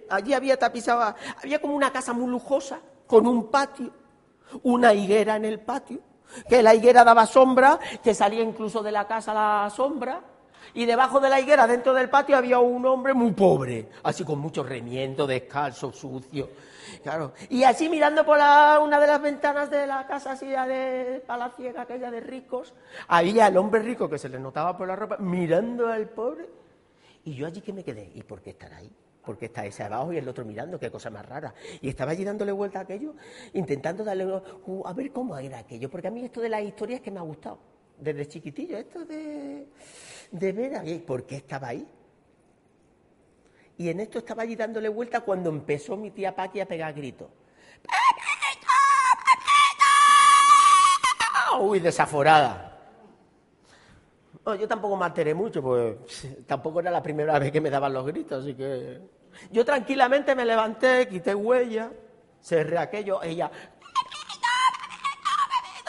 Allí 0.10 0.34
había 0.34 0.58
tapizado, 0.58 1.16
había 1.42 1.60
como 1.60 1.76
una 1.76 1.92
casa 1.92 2.14
muy 2.14 2.30
lujosa, 2.30 2.80
con 3.06 3.28
un 3.28 3.50
patio, 3.50 3.92
una 4.64 4.94
higuera 4.94 5.36
en 5.36 5.46
el 5.46 5.60
patio, 5.60 6.00
que 6.48 6.62
la 6.62 6.76
higuera 6.76 7.04
daba 7.04 7.26
sombra, 7.26 7.80
que 8.04 8.14
salía 8.14 8.44
incluso 8.44 8.84
de 8.84 8.92
la 8.92 9.08
casa 9.08 9.34
la 9.34 9.70
sombra, 9.70 10.22
y 10.74 10.86
debajo 10.86 11.20
de 11.20 11.30
la 11.30 11.40
higuera, 11.40 11.66
dentro 11.66 11.94
del 11.94 12.10
patio, 12.10 12.38
había 12.38 12.60
un 12.60 12.86
hombre 12.86 13.14
muy 13.14 13.32
pobre, 13.32 13.90
así 14.04 14.24
con 14.24 14.40
mucho 14.40 14.64
remiendo, 14.64 15.26
descalzo, 15.26 15.92
sucio. 15.92 16.50
Claro. 17.04 17.34
Y 17.50 17.64
así 17.64 17.90
mirando 17.90 18.26
por 18.26 18.38
una 18.38 19.00
de 19.00 19.08
las 19.08 19.22
ventanas 19.22 19.70
de 19.70 19.88
la 19.88 20.06
casa 20.08 20.34
así 20.34 20.48
de 20.48 21.24
palaciega, 21.26 21.82
aquella 21.84 22.12
de 22.12 22.20
ricos, 22.20 22.74
había 23.08 23.48
el 23.48 23.58
hombre 23.58 23.82
rico 23.82 24.10
que 24.10 24.18
se 24.18 24.30
le 24.30 24.40
notaba 24.40 24.78
por 24.78 24.88
la 24.88 24.96
ropa, 24.96 25.18
mirando 25.18 25.88
al 25.88 26.10
pobre. 26.10 26.50
Y 27.24 27.36
yo 27.36 27.48
allí 27.48 27.62
que 27.62 27.74
me 27.74 27.84
quedé, 27.84 28.12
¿y 28.14 28.24
por 28.24 28.42
qué 28.42 28.52
estar 28.52 28.74
ahí? 28.74 28.92
Porque 29.28 29.48
está 29.48 29.66
ese 29.66 29.84
abajo 29.84 30.14
y 30.14 30.18
el 30.18 30.28
otro 30.30 30.46
mirando, 30.46 30.80
qué 30.80 30.90
cosa 30.90 31.10
más 31.10 31.26
rara. 31.26 31.54
Y 31.82 31.90
estaba 31.90 32.14
allí 32.14 32.24
dándole 32.24 32.54
vuelta 32.54 32.80
a 32.80 32.84
aquello, 32.84 33.14
intentando 33.52 34.06
darle, 34.06 34.24
a 34.86 34.94
ver 34.94 35.12
cómo 35.12 35.38
era 35.38 35.60
aquello, 35.60 35.90
porque 35.90 36.08
a 36.08 36.12
mí 36.12 36.24
esto 36.24 36.40
de 36.40 36.48
las 36.48 36.64
historias 36.64 37.02
que 37.02 37.12
me 37.12 37.20
ha 37.20 37.24
gustado, 37.24 37.60
desde 38.00 38.26
chiquitillo, 38.26 38.78
esto 38.78 39.04
de, 39.04 39.68
de 40.32 40.52
ver 40.54 41.06
por 41.06 41.26
qué 41.26 41.36
estaba 41.36 41.68
ahí. 41.68 41.86
Y 43.78 43.90
en 43.90 44.00
esto 44.00 44.20
estaba 44.20 44.44
allí 44.44 44.56
dándole 44.56 44.88
vuelta 44.88 45.20
cuando 45.20 45.50
empezó 45.50 45.98
mi 45.98 46.10
tía 46.12 46.34
Paqui 46.34 46.62
a 46.62 46.66
pegar 46.66 46.94
gritos. 46.94 47.28
Uy, 51.60 51.80
desaforada. 51.82 52.80
yo 54.58 54.68
tampoco 54.70 54.96
me 54.96 55.04
alteré 55.04 55.34
mucho, 55.34 55.62
pues 55.62 55.98
tampoco 56.48 56.80
era 56.80 56.92
la 56.92 57.04
primera 57.04 57.38
vez 57.40 57.52
que 57.52 57.60
me 57.60 57.70
daban 57.70 57.92
los 57.92 58.06
gritos, 58.06 58.44
así 58.44 58.56
que... 58.56 59.17
Yo 59.52 59.64
tranquilamente 59.66 60.36
me 60.36 60.46
levanté, 60.46 61.08
quité 61.08 61.34
huella, 61.34 61.92
cerré 62.42 62.78
aquello, 62.78 63.22
ella... 63.22 63.52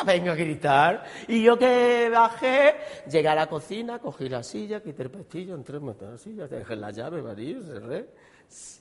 Venga 0.07 0.33
a 0.33 0.35
gritar. 0.37 1.05
Y 1.27 1.43
yo 1.43 1.59
que 1.59 2.09
bajé, 2.09 2.77
llegué 3.11 3.29
a 3.29 3.35
la 3.35 3.49
cocina, 3.49 3.99
cogí 3.99 4.29
la 4.29 4.43
silla, 4.45 4.81
quité 4.81 5.03
el 5.03 5.11
pestillo, 5.11 5.55
entré 5.57 5.79
en 5.79 5.87
la 5.87 6.19
silla, 6.19 6.47
dejé 6.47 6.77
la 6.77 6.93
llave, 6.93 7.21
varí, 7.21 7.61
cerré. 7.61 8.09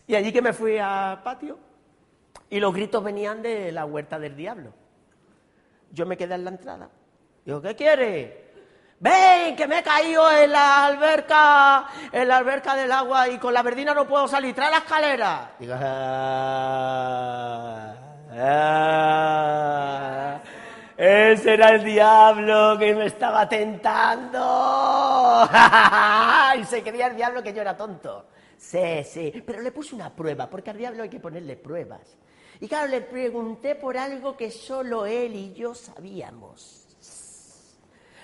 Y 0.05 0.15
allí 0.15 0.31
que 0.31 0.41
me 0.41 0.53
fui 0.53 0.77
al 0.77 1.23
patio, 1.23 1.57
y 2.49 2.59
los 2.59 2.73
gritos 2.73 3.03
venían 3.03 3.41
de 3.41 3.71
la 3.71 3.85
huerta 3.85 4.19
del 4.19 4.35
diablo. 4.35 4.73
Yo 5.91 6.05
me 6.05 6.17
quedé 6.17 6.35
en 6.35 6.43
la 6.43 6.51
entrada. 6.51 6.89
Digo, 7.45 7.61
¿qué 7.61 7.75
quiere? 7.75 8.46
Ven, 8.99 9.55
que 9.55 9.67
me 9.67 9.77
he 9.79 9.83
caído 9.83 10.31
en 10.31 10.51
la 10.51 10.87
alberca, 10.87 11.87
en 12.11 12.27
la 12.27 12.37
alberca 12.37 12.75
del 12.75 12.91
agua 12.91 13.29
y 13.29 13.37
con 13.37 13.53
la 13.53 13.61
verdina 13.61 13.93
no 13.93 14.07
puedo 14.07 14.27
salir. 14.27 14.55
Trae 14.55 14.71
la 14.71 14.77
escalera. 14.77 15.51
Digo, 15.59 15.75
ah, 15.79 17.93
ah, 18.39 20.39
ese 20.97 21.53
era 21.53 21.75
el 21.75 21.83
diablo 21.83 22.75
que 22.79 22.95
me 22.95 23.05
estaba 23.05 23.47
tentando. 23.47 25.47
y 26.59 26.63
se 26.63 26.81
creía 26.81 27.05
el 27.05 27.15
diablo 27.15 27.43
que 27.43 27.53
yo 27.53 27.61
era 27.61 27.77
tonto. 27.77 28.25
Sí, 28.57 29.03
sí, 29.03 29.43
pero 29.45 29.61
le 29.61 29.71
puse 29.71 29.93
una 29.93 30.09
prueba, 30.09 30.49
porque 30.49 30.71
al 30.71 30.77
diablo 30.77 31.03
hay 31.03 31.09
que 31.09 31.19
ponerle 31.19 31.55
pruebas. 31.55 32.17
Y 32.59 32.67
claro, 32.67 32.87
le 32.87 33.01
pregunté 33.01 33.75
por 33.75 33.95
algo 33.95 34.35
que 34.35 34.49
solo 34.49 35.05
él 35.05 35.35
y 35.35 35.53
yo 35.53 35.75
sabíamos. 35.75 36.86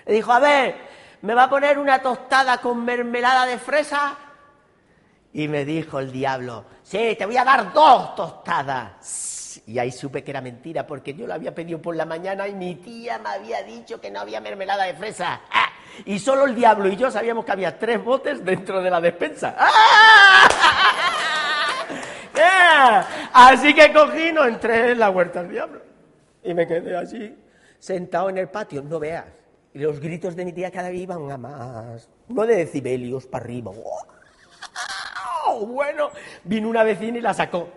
Le 0.05 0.13
dijo, 0.13 0.31
a 0.31 0.39
ver, 0.39 0.75
¿me 1.21 1.33
va 1.33 1.43
a 1.43 1.49
poner 1.49 1.79
una 1.79 2.01
tostada 2.01 2.57
con 2.59 2.83
mermelada 2.83 3.45
de 3.45 3.57
fresa? 3.57 4.17
Y 5.33 5.47
me 5.47 5.65
dijo 5.65 5.99
el 5.99 6.11
diablo, 6.11 6.65
sí, 6.83 7.15
te 7.17 7.25
voy 7.25 7.37
a 7.37 7.43
dar 7.43 7.73
dos 7.73 8.15
tostadas. 8.15 9.61
Y 9.65 9.79
ahí 9.79 9.91
supe 9.91 10.23
que 10.23 10.31
era 10.31 10.41
mentira, 10.41 10.85
porque 10.85 11.13
yo 11.13 11.25
lo 11.25 11.33
había 11.33 11.55
pedido 11.55 11.81
por 11.81 11.95
la 11.95 12.05
mañana 12.05 12.47
y 12.47 12.53
mi 12.53 12.75
tía 12.75 13.17
me 13.19 13.29
había 13.29 13.63
dicho 13.63 13.99
que 14.01 14.11
no 14.11 14.19
había 14.19 14.41
mermelada 14.41 14.83
de 14.83 14.93
fresa. 14.93 15.41
¡Ah! 15.51 15.69
Y 16.05 16.19
solo 16.19 16.45
el 16.45 16.55
diablo 16.55 16.87
y 16.87 16.95
yo 16.95 17.09
sabíamos 17.11 17.45
que 17.45 17.51
había 17.51 17.77
tres 17.77 18.03
botes 18.03 18.43
dentro 18.43 18.81
de 18.81 18.89
la 18.89 18.99
despensa. 18.99 19.55
¡Ah! 19.59 20.93
Así 23.33 23.73
que 23.73 23.91
cogí, 23.91 24.31
no 24.31 24.45
entré 24.45 24.91
en 24.91 24.99
la 24.99 25.09
huerta 25.09 25.41
del 25.41 25.51
diablo. 25.51 25.81
Y 26.43 26.53
me 26.53 26.67
quedé 26.67 26.95
allí, 26.95 27.35
sentado 27.79 28.29
en 28.29 28.37
el 28.37 28.49
patio, 28.49 28.83
no 28.83 28.99
veas. 28.99 29.25
Y 29.73 29.79
los 29.79 29.99
gritos 29.99 30.35
de 30.35 30.45
mi 30.45 30.53
tía 30.53 30.69
cada 30.71 30.89
vez 30.89 31.01
iban 31.01 31.31
a 31.31 31.37
más. 31.37 32.07
No 32.27 32.45
de 32.45 32.55
decibelios 32.55 33.25
para 33.25 33.45
arriba. 33.45 33.71
Bueno, 35.67 36.09
vino 36.43 36.69
una 36.69 36.83
vecina 36.83 37.17
y 37.17 37.21
la 37.21 37.33
sacó. 37.33 37.67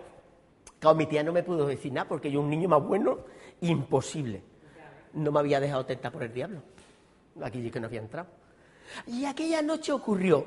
Claro, 0.79 0.95
mi 0.95 1.05
tía 1.07 1.23
no 1.23 1.31
me 1.33 1.43
pudo 1.43 1.65
decir 1.67 1.91
nada 1.91 2.07
porque 2.07 2.31
yo, 2.31 2.39
un 2.39 2.49
niño 2.49 2.69
más 2.69 2.83
bueno, 2.83 3.19
imposible. 3.61 4.41
No 5.13 5.31
me 5.31 5.39
había 5.39 5.59
dejado 5.59 5.85
tentar 5.85 6.11
por 6.11 6.23
el 6.23 6.33
diablo. 6.33 6.61
Aquí 7.41 7.69
que 7.69 7.79
no 7.79 7.87
había 7.87 8.01
entrado. 8.01 8.27
Y 9.07 9.25
aquella 9.25 9.61
noche 9.61 9.91
ocurrió 9.91 10.45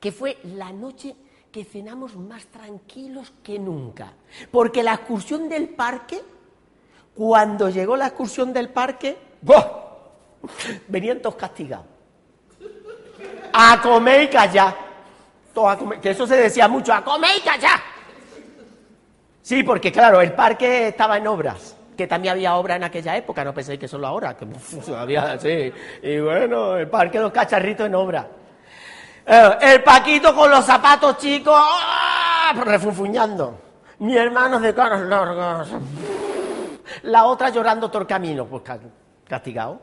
que 0.00 0.12
fue 0.12 0.38
la 0.44 0.72
noche 0.72 1.14
que 1.50 1.64
cenamos 1.64 2.16
más 2.16 2.46
tranquilos 2.46 3.32
que 3.42 3.58
nunca. 3.58 4.12
Porque 4.50 4.82
la 4.82 4.94
excursión 4.94 5.48
del 5.48 5.70
parque, 5.70 6.20
cuando 7.14 7.68
llegó 7.68 7.96
la 7.96 8.08
excursión 8.08 8.52
del 8.52 8.70
parque, 8.70 9.16
¡buah! 9.42 9.87
Venían 10.88 11.20
todos 11.20 11.36
castigados. 11.36 11.86
A 13.52 13.80
comer 13.80 14.24
y 14.24 14.28
callar. 14.28 14.74
A 15.56 15.76
comer, 15.76 16.00
que 16.00 16.10
eso 16.10 16.26
se 16.26 16.36
decía 16.36 16.68
mucho, 16.68 16.92
a 16.92 17.02
comer 17.02 17.30
y 17.38 17.40
callar. 17.40 17.80
Sí, 19.42 19.62
porque 19.62 19.90
claro, 19.90 20.20
el 20.20 20.32
parque 20.32 20.88
estaba 20.88 21.16
en 21.16 21.26
obras 21.26 21.78
que 21.98 22.06
también 22.06 22.32
había 22.34 22.54
obras 22.54 22.76
en 22.76 22.84
aquella 22.84 23.16
época, 23.16 23.42
no 23.42 23.52
penséis 23.52 23.76
que 23.76 23.88
solo 23.88 24.06
ahora, 24.06 24.36
que 24.36 24.46
había, 24.96 25.36
sí. 25.40 25.72
Y 26.00 26.20
bueno, 26.20 26.76
el 26.76 26.88
parque 26.88 27.18
los 27.18 27.32
cacharritos 27.32 27.86
en 27.86 27.94
obra. 27.96 28.24
Eh, 29.26 29.50
el 29.62 29.82
Paquito 29.82 30.32
con 30.34 30.48
los 30.48 30.64
zapatos 30.64 31.18
chicos, 31.18 31.54
¡ah! 31.56 32.54
refunfuñando. 32.64 33.60
Mi 33.98 34.16
hermano 34.16 34.60
de 34.60 34.72
caras 34.72 35.00
largas. 35.00 35.68
La 37.02 37.24
otra 37.24 37.50
llorando 37.50 37.90
todo 37.90 38.02
el 38.02 38.08
camino, 38.08 38.46
pues 38.46 38.62
castigado. 39.26 39.80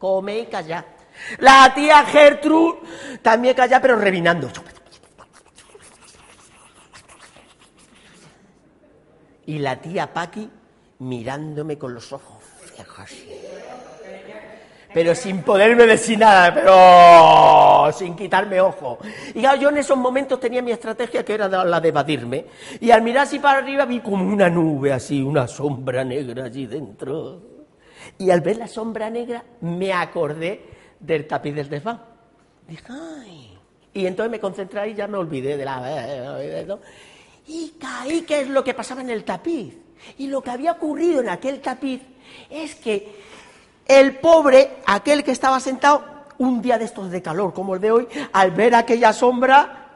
Come 0.00 0.40
y 0.40 0.46
calla. 0.46 0.84
La 1.38 1.72
tía 1.72 2.04
Gertrude 2.06 2.80
también 3.22 3.54
calla, 3.54 3.80
pero 3.80 3.96
revinando. 3.96 4.50
Y 9.46 9.58
la 9.58 9.80
tía 9.80 10.12
Paqui 10.12 10.50
mirándome 10.98 11.78
con 11.78 11.94
los 11.94 12.12
ojos 12.12 12.42
fijos 12.74 13.10
pero 14.92 15.14
sin 15.14 15.42
poderme 15.42 15.86
decir 15.86 16.18
nada, 16.18 16.52
pero 16.52 17.92
sin 17.92 18.16
quitarme 18.16 18.60
ojo. 18.60 18.98
Y 19.34 19.42
yo 19.42 19.68
en 19.68 19.78
esos 19.78 19.96
momentos 19.96 20.40
tenía 20.40 20.62
mi 20.62 20.72
estrategia 20.72 21.24
que 21.24 21.34
era 21.34 21.48
la 21.48 21.80
de 21.80 21.88
evadirme. 21.88 22.46
Y 22.80 22.90
al 22.90 23.02
mirar 23.02 23.24
así 23.24 23.38
para 23.38 23.58
arriba 23.58 23.84
vi 23.84 24.00
como 24.00 24.24
una 24.24 24.48
nube 24.48 24.92
así, 24.92 25.22
una 25.22 25.46
sombra 25.46 26.04
negra 26.04 26.46
allí 26.46 26.66
dentro. 26.66 27.59
Y 28.18 28.30
al 28.30 28.40
ver 28.40 28.56
la 28.56 28.68
sombra 28.68 29.10
negra 29.10 29.44
me 29.60 29.92
acordé 29.92 30.64
del 30.98 31.26
tapiz 31.26 31.54
del 31.54 31.68
desván. 31.68 32.02
Dije, 32.68 32.84
ay. 32.88 33.58
Y 33.92 34.06
entonces 34.06 34.30
me 34.30 34.38
concentré 34.38 34.90
y 34.90 34.94
ya 34.94 35.08
me 35.08 35.18
olvidé 35.18 35.56
de 35.56 35.64
la... 35.64 36.38
Y 37.46 37.74
caí 37.80 38.22
qué 38.22 38.42
es 38.42 38.48
lo 38.48 38.62
que 38.62 38.74
pasaba 38.74 39.00
en 39.00 39.10
el 39.10 39.24
tapiz. 39.24 39.76
Y 40.18 40.28
lo 40.28 40.40
que 40.42 40.50
había 40.50 40.72
ocurrido 40.72 41.20
en 41.20 41.28
aquel 41.28 41.60
tapiz 41.60 42.00
es 42.48 42.76
que 42.76 43.20
el 43.86 44.18
pobre, 44.18 44.76
aquel 44.86 45.24
que 45.24 45.32
estaba 45.32 45.58
sentado, 45.58 46.04
un 46.38 46.62
día 46.62 46.78
de 46.78 46.84
estos 46.84 47.10
de 47.10 47.20
calor 47.20 47.52
como 47.52 47.74
el 47.74 47.80
de 47.80 47.90
hoy, 47.90 48.08
al 48.32 48.52
ver 48.52 48.74
aquella 48.74 49.12
sombra 49.12 49.88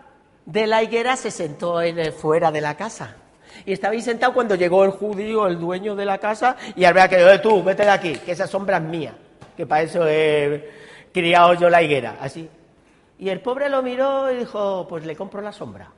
de 0.45 0.67
la 0.67 0.83
higuera, 0.83 1.17
se 1.17 1.31
sentó 1.31 1.81
en 1.81 2.13
fuera 2.13 2.51
de 2.51 2.61
la 2.61 2.77
casa. 2.77 3.17
Y 3.65 3.73
estaba 3.73 3.93
ahí 3.93 4.01
sentado 4.01 4.33
cuando 4.33 4.55
llegó 4.55 4.85
el 4.85 4.91
judío, 4.91 5.47
el 5.47 5.59
dueño 5.59 5.95
de 5.95 6.05
la 6.05 6.19
casa, 6.19 6.57
y 6.77 6.85
al 6.85 6.95
ver 6.95 7.09
que, 7.09 7.17
eh, 7.17 7.39
tú, 7.39 7.63
vete 7.63 7.85
de 7.85 7.91
aquí, 7.91 8.13
que 8.17 8.33
esa 8.33 8.47
sombra 8.47 8.79
es 8.79 8.83
mía, 8.83 9.15
que 9.57 9.67
para 9.67 9.83
eso 9.83 10.07
he 10.07 10.71
criado 11.13 11.55
yo 11.55 11.71
la 11.71 11.83
higuera, 11.83 12.17
así. 12.21 12.49
Y 13.19 13.29
el 13.29 13.41
pobre 13.41 13.69
lo 13.69 13.83
miró 13.83 14.31
y 14.31 14.37
dijo, 14.37 14.87
pues 14.89 15.07
le 15.07 15.17
compro 15.17 15.41
la 15.41 15.53
sombra. 15.53 15.93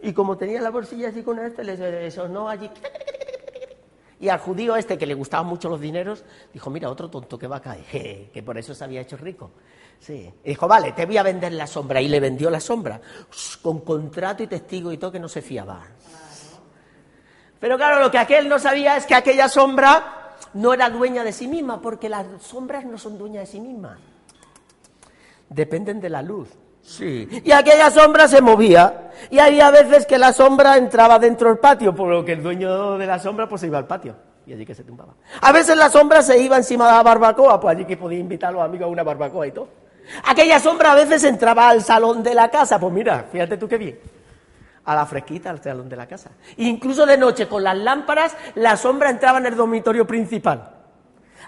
Y 0.00 0.12
como 0.12 0.36
tenía 0.36 0.60
la 0.60 0.70
bolsilla 0.70 1.08
así 1.08 1.22
con 1.22 1.38
este, 1.38 1.64
le 1.64 2.10
sonó 2.10 2.48
allí 2.48 2.70
y 4.20 4.28
al 4.28 4.38
judío 4.40 4.76
este, 4.76 4.98
que 4.98 5.06
le 5.06 5.14
gustaban 5.14 5.46
mucho 5.46 5.68
los 5.68 5.80
dineros, 5.80 6.24
dijo, 6.52 6.70
mira, 6.70 6.90
otro 6.90 7.08
tonto 7.08 7.38
que 7.38 7.46
va 7.46 7.56
a 7.56 7.62
caer, 7.62 8.30
que 8.32 8.42
por 8.42 8.58
eso 8.58 8.74
se 8.74 8.84
había 8.84 9.00
hecho 9.00 9.16
rico. 9.16 9.50
Sí. 10.00 10.30
Y 10.44 10.48
dijo, 10.50 10.66
vale, 10.68 10.92
te 10.92 11.06
voy 11.06 11.16
a 11.16 11.22
vender 11.22 11.52
la 11.52 11.66
sombra. 11.66 12.00
Y 12.00 12.08
le 12.08 12.20
vendió 12.20 12.50
la 12.50 12.60
sombra, 12.60 13.00
con 13.62 13.80
contrato 13.80 14.42
y 14.42 14.46
testigo 14.46 14.92
y 14.92 14.98
todo 14.98 15.12
que 15.12 15.20
no 15.20 15.28
se 15.28 15.42
fiaba. 15.42 15.84
Pero 17.60 17.76
claro, 17.76 18.00
lo 18.00 18.10
que 18.10 18.18
aquel 18.18 18.48
no 18.48 18.58
sabía 18.58 18.96
es 18.96 19.06
que 19.06 19.14
aquella 19.14 19.48
sombra 19.48 20.36
no 20.54 20.72
era 20.72 20.90
dueña 20.90 21.24
de 21.24 21.32
sí 21.32 21.48
misma, 21.48 21.80
porque 21.80 22.08
las 22.08 22.26
sombras 22.40 22.84
no 22.84 22.98
son 22.98 23.18
dueñas 23.18 23.42
de 23.42 23.52
sí 23.52 23.60
mismas. 23.60 23.98
Dependen 25.48 26.00
de 26.00 26.10
la 26.10 26.22
luz. 26.22 26.48
Sí. 26.82 27.28
Y 27.44 27.52
aquella 27.52 27.90
sombra 27.90 28.28
se 28.28 28.40
movía. 28.40 29.10
Y 29.30 29.38
había 29.38 29.70
veces 29.70 30.06
que 30.06 30.18
la 30.18 30.32
sombra 30.32 30.76
entraba 30.76 31.18
dentro 31.18 31.48
del 31.48 31.58
patio, 31.58 31.94
por 31.94 32.08
lo 32.08 32.24
que 32.24 32.32
el 32.32 32.42
dueño 32.42 32.96
de 32.96 33.06
la 33.06 33.18
sombra 33.18 33.48
pues 33.48 33.60
se 33.60 33.66
iba 33.66 33.78
al 33.78 33.86
patio. 33.86 34.14
Y 34.46 34.52
allí 34.54 34.64
que 34.64 34.74
se 34.74 34.84
tumbaba. 34.84 35.14
A 35.42 35.52
veces 35.52 35.76
la 35.76 35.90
sombra 35.90 36.22
se 36.22 36.38
iba 36.38 36.56
encima 36.56 36.86
de 36.86 36.92
la 36.92 37.02
barbacoa, 37.02 37.60
pues 37.60 37.76
allí 37.76 37.84
que 37.84 37.96
podía 37.96 38.18
invitar 38.18 38.50
a 38.50 38.52
los 38.52 38.62
amigos 38.62 38.86
a 38.86 38.88
una 38.88 39.02
barbacoa 39.02 39.46
y 39.46 39.52
todo. 39.52 39.68
Aquella 40.24 40.58
sombra 40.58 40.92
a 40.92 40.94
veces 40.94 41.22
entraba 41.24 41.68
al 41.68 41.82
salón 41.82 42.22
de 42.22 42.34
la 42.34 42.48
casa, 42.48 42.78
pues 42.78 42.92
mira, 42.92 43.26
fíjate 43.30 43.58
tú 43.58 43.68
qué 43.68 43.76
bien. 43.76 43.98
A 44.88 44.94
la 44.94 45.04
fresquita, 45.04 45.50
al 45.50 45.62
salón 45.62 45.86
de 45.86 45.96
la 45.96 46.06
casa. 46.06 46.30
Incluso 46.56 47.04
de 47.04 47.18
noche, 47.18 47.46
con 47.46 47.62
las 47.62 47.76
lámparas, 47.76 48.34
la 48.54 48.74
sombra 48.74 49.10
entraba 49.10 49.36
en 49.36 49.44
el 49.44 49.54
dormitorio 49.54 50.06
principal. 50.06 50.76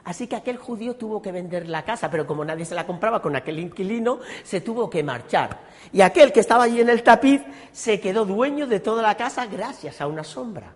Así 0.04 0.26
que 0.26 0.36
aquel 0.36 0.58
judío 0.58 0.96
tuvo 0.96 1.22
que 1.22 1.32
vender 1.32 1.66
la 1.66 1.82
casa, 1.82 2.10
pero 2.10 2.26
como 2.26 2.44
nadie 2.44 2.66
se 2.66 2.74
la 2.74 2.86
compraba 2.86 3.22
con 3.22 3.34
aquel 3.34 3.58
inquilino, 3.58 4.18
se 4.44 4.60
tuvo 4.60 4.90
que 4.90 5.02
marchar. 5.02 5.58
Y 5.90 6.02
aquel 6.02 6.32
que 6.32 6.40
estaba 6.40 6.64
allí 6.64 6.82
en 6.82 6.90
el 6.90 7.02
tapiz 7.02 7.40
se 7.72 7.98
quedó 7.98 8.26
dueño 8.26 8.66
de 8.66 8.80
toda 8.80 9.02
la 9.02 9.14
casa 9.14 9.46
gracias 9.46 10.02
a 10.02 10.06
una 10.06 10.22
sombra. 10.22 10.74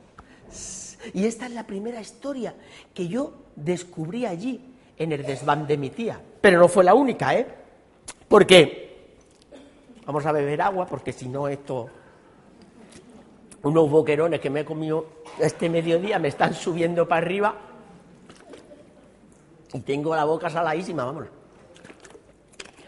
Y 1.13 1.27
esta 1.27 1.45
es 1.45 1.53
la 1.53 1.65
primera 1.65 2.01
historia 2.01 2.55
que 2.95 3.09
yo 3.09 3.35
descubrí 3.57 4.25
allí, 4.25 4.73
en 4.97 5.13
el 5.13 5.23
desván 5.23 5.67
de 5.67 5.77
mi 5.77 5.91
tía. 5.91 6.19
Pero 6.41 6.59
no 6.59 6.69
fue 6.69 6.83
la 6.83 6.95
única, 6.95 7.35
¿eh? 7.35 7.47
Porque, 8.27 9.11
vamos 10.07 10.25
a 10.25 10.33
beber 10.33 10.63
agua, 10.63 10.87
porque 10.87 11.13
si 11.13 11.29
no 11.29 11.47
esto, 11.47 11.91
unos 13.65 13.91
boquerones 13.91 14.41
que 14.41 14.51
me 14.51 14.61
he 14.61 14.65
comido 14.65 15.07
este 15.39 15.69
mediodía 15.69 16.19
me 16.19 16.29
están 16.29 16.55
subiendo 16.55 17.09
para 17.09 17.27
arriba 17.27 17.55
Y 19.73 19.81
tengo 19.81 20.15
la 20.15 20.25
boca 20.25 20.49
saladísima, 20.49 21.05
vamos. 21.05 21.27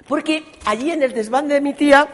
Porque 0.06 0.44
allí 0.64 0.92
en 0.92 1.02
el 1.02 1.12
desván 1.12 1.48
de 1.48 1.60
mi 1.60 1.74
tía, 1.74 2.06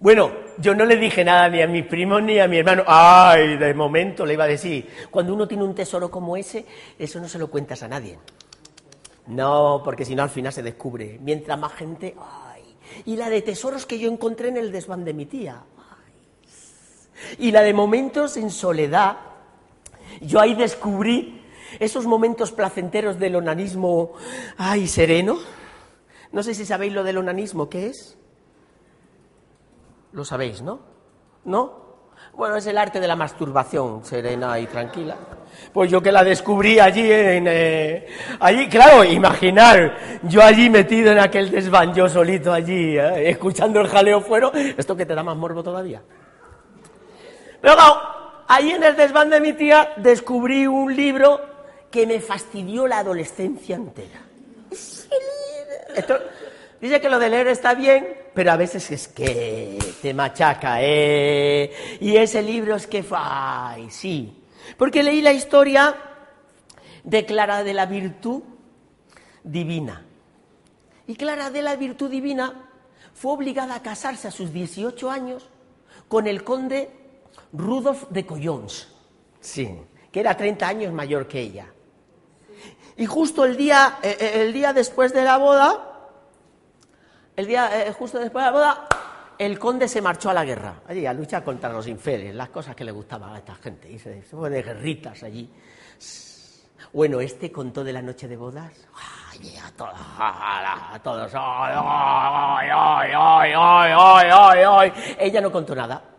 bueno, 0.00 0.30
yo 0.58 0.74
no 0.74 0.84
le 0.84 0.96
dije 0.96 1.24
nada 1.24 1.48
ni 1.48 1.62
a 1.62 1.68
mis 1.68 1.84
primos 1.84 2.20
ni 2.22 2.38
a 2.40 2.48
mi 2.48 2.58
hermano. 2.58 2.82
Ay, 2.86 3.56
de 3.56 3.74
momento 3.74 4.26
le 4.26 4.34
iba 4.34 4.44
a 4.44 4.48
decir, 4.48 4.88
cuando 5.10 5.34
uno 5.34 5.46
tiene 5.46 5.62
un 5.62 5.74
tesoro 5.74 6.10
como 6.10 6.36
ese, 6.36 6.66
eso 6.98 7.20
no 7.20 7.28
se 7.28 7.38
lo 7.38 7.48
cuentas 7.48 7.82
a 7.84 7.88
nadie. 7.88 8.18
No, 9.28 9.82
porque 9.84 10.04
si 10.04 10.16
no 10.16 10.22
al 10.22 10.30
final 10.30 10.52
se 10.52 10.62
descubre. 10.62 11.18
Mientras 11.22 11.58
más 11.58 11.72
gente, 11.74 12.16
ay. 12.18 12.62
Y 13.04 13.16
la 13.16 13.28
de 13.28 13.42
tesoros 13.42 13.86
que 13.86 13.98
yo 13.98 14.10
encontré 14.10 14.48
en 14.48 14.56
el 14.56 14.72
desván 14.72 15.04
de 15.04 15.14
mi 15.14 15.26
tía. 15.26 15.62
Y 17.38 17.50
la 17.50 17.62
de 17.62 17.72
momentos 17.72 18.36
en 18.36 18.50
soledad. 18.50 19.18
Yo 20.20 20.40
ahí 20.40 20.54
descubrí 20.54 21.44
esos 21.78 22.06
momentos 22.06 22.52
placenteros 22.52 23.18
del 23.18 23.36
onanismo, 23.36 24.12
ay, 24.56 24.86
sereno. 24.86 25.38
No 26.32 26.42
sé 26.42 26.54
si 26.54 26.64
sabéis 26.64 26.92
lo 26.92 27.04
del 27.04 27.18
onanismo, 27.18 27.68
¿qué 27.68 27.86
es? 27.86 28.18
Lo 30.12 30.24
sabéis, 30.24 30.62
¿no? 30.62 30.80
¿No? 31.44 31.88
Bueno, 32.34 32.56
es 32.56 32.66
el 32.66 32.78
arte 32.78 33.00
de 33.00 33.08
la 33.08 33.16
masturbación, 33.16 34.04
serena 34.04 34.58
y 34.58 34.66
tranquila. 34.66 35.16
Pues 35.72 35.90
yo 35.90 36.00
que 36.00 36.12
la 36.12 36.22
descubrí 36.22 36.78
allí 36.78 37.10
en... 37.10 37.46
Eh, 37.48 38.06
allí, 38.40 38.68
claro, 38.68 39.04
imaginar, 39.04 40.20
yo 40.22 40.42
allí 40.42 40.70
metido 40.70 41.12
en 41.12 41.18
aquel 41.18 41.50
desván, 41.50 41.94
yo 41.94 42.08
solito 42.08 42.52
allí, 42.52 42.96
eh, 42.96 43.30
escuchando 43.30 43.80
el 43.80 43.88
jaleo 43.88 44.20
fuera, 44.20 44.50
esto 44.76 44.96
que 44.96 45.06
te 45.06 45.14
da 45.14 45.22
más 45.22 45.36
morbo 45.36 45.62
todavía. 45.62 46.02
Pero 47.60 47.76
allí 48.46 48.70
en 48.70 48.84
el 48.84 48.96
desván 48.96 49.30
de 49.30 49.40
mi 49.40 49.52
tía 49.52 49.94
descubrí 49.96 50.66
un 50.66 50.94
libro 50.94 51.40
que 51.90 52.06
me 52.06 52.20
fastidió 52.20 52.86
la 52.86 52.98
adolescencia 52.98 53.76
entera. 53.76 54.20
Esto, 55.96 56.18
dice 56.80 57.00
que 57.00 57.08
lo 57.08 57.18
de 57.18 57.30
leer 57.30 57.48
está 57.48 57.74
bien, 57.74 58.16
pero 58.34 58.52
a 58.52 58.56
veces 58.56 58.90
es 58.90 59.08
que 59.08 59.78
te 60.00 60.14
machaca, 60.14 60.82
¿eh? 60.82 61.98
Y 62.00 62.16
ese 62.16 62.42
libro 62.42 62.76
es 62.76 62.86
que, 62.86 63.04
ay, 63.10 63.90
sí. 63.90 64.44
Porque 64.76 65.02
leí 65.02 65.22
la 65.22 65.32
historia 65.32 65.96
de 67.02 67.24
Clara 67.24 67.64
de 67.64 67.74
la 67.74 67.86
Virtud 67.86 68.42
Divina. 69.42 70.04
Y 71.06 71.16
Clara 71.16 71.50
de 71.50 71.62
la 71.62 71.74
Virtud 71.76 72.10
Divina 72.10 72.68
fue 73.14 73.32
obligada 73.32 73.76
a 73.76 73.82
casarse 73.82 74.28
a 74.28 74.30
sus 74.30 74.52
18 74.52 75.10
años 75.10 75.48
con 76.06 76.26
el 76.26 76.44
conde 76.44 76.90
Rudolf 77.52 78.08
de 78.10 78.26
Collons, 78.26 78.88
sí, 79.40 79.78
que 80.10 80.20
era 80.20 80.36
30 80.36 80.68
años 80.68 80.92
mayor 80.92 81.26
que 81.26 81.40
ella. 81.40 81.66
Y 82.96 83.06
justo 83.06 83.44
el 83.44 83.56
día, 83.56 83.98
eh, 84.02 84.16
eh, 84.18 84.42
el 84.42 84.52
día 84.52 84.72
después 84.72 85.12
de 85.12 85.22
la 85.22 85.36
boda, 85.36 86.10
el 87.36 87.46
día 87.46 87.86
eh, 87.86 87.92
justo 87.92 88.18
después 88.18 88.44
de 88.44 88.50
la 88.50 88.52
boda, 88.52 88.88
el 89.38 89.58
conde 89.58 89.86
se 89.86 90.02
marchó 90.02 90.30
a 90.30 90.34
la 90.34 90.44
guerra, 90.44 90.82
allí 90.86 91.06
a 91.06 91.12
luchar 91.12 91.44
contra 91.44 91.72
los 91.72 91.86
infieles, 91.86 92.34
las 92.34 92.48
cosas 92.48 92.74
que 92.74 92.84
le 92.84 92.90
gustaban 92.90 93.34
a 93.34 93.38
esta 93.38 93.54
gente, 93.54 93.90
y 93.90 93.98
se, 93.98 94.22
fue 94.22 94.50
de 94.50 94.62
guerritas 94.62 95.22
allí. 95.22 95.48
Bueno, 96.92 97.20
este 97.20 97.52
contó 97.52 97.84
de 97.84 97.92
la 97.92 98.02
noche 98.02 98.26
de 98.26 98.36
bodas. 98.36 98.72
Ay, 99.30 99.56
a 99.64 99.70
todos, 99.70 99.92
a 99.94 101.00
todos, 101.02 101.32
ay, 101.34 101.74
ay, 101.76 103.10
ay, 103.14 103.52
ay, 103.54 104.30
ay, 104.32 104.60
ay, 104.66 105.16
Ella 105.18 105.40
no 105.40 105.52
contó 105.52 105.74
nada. 105.74 106.17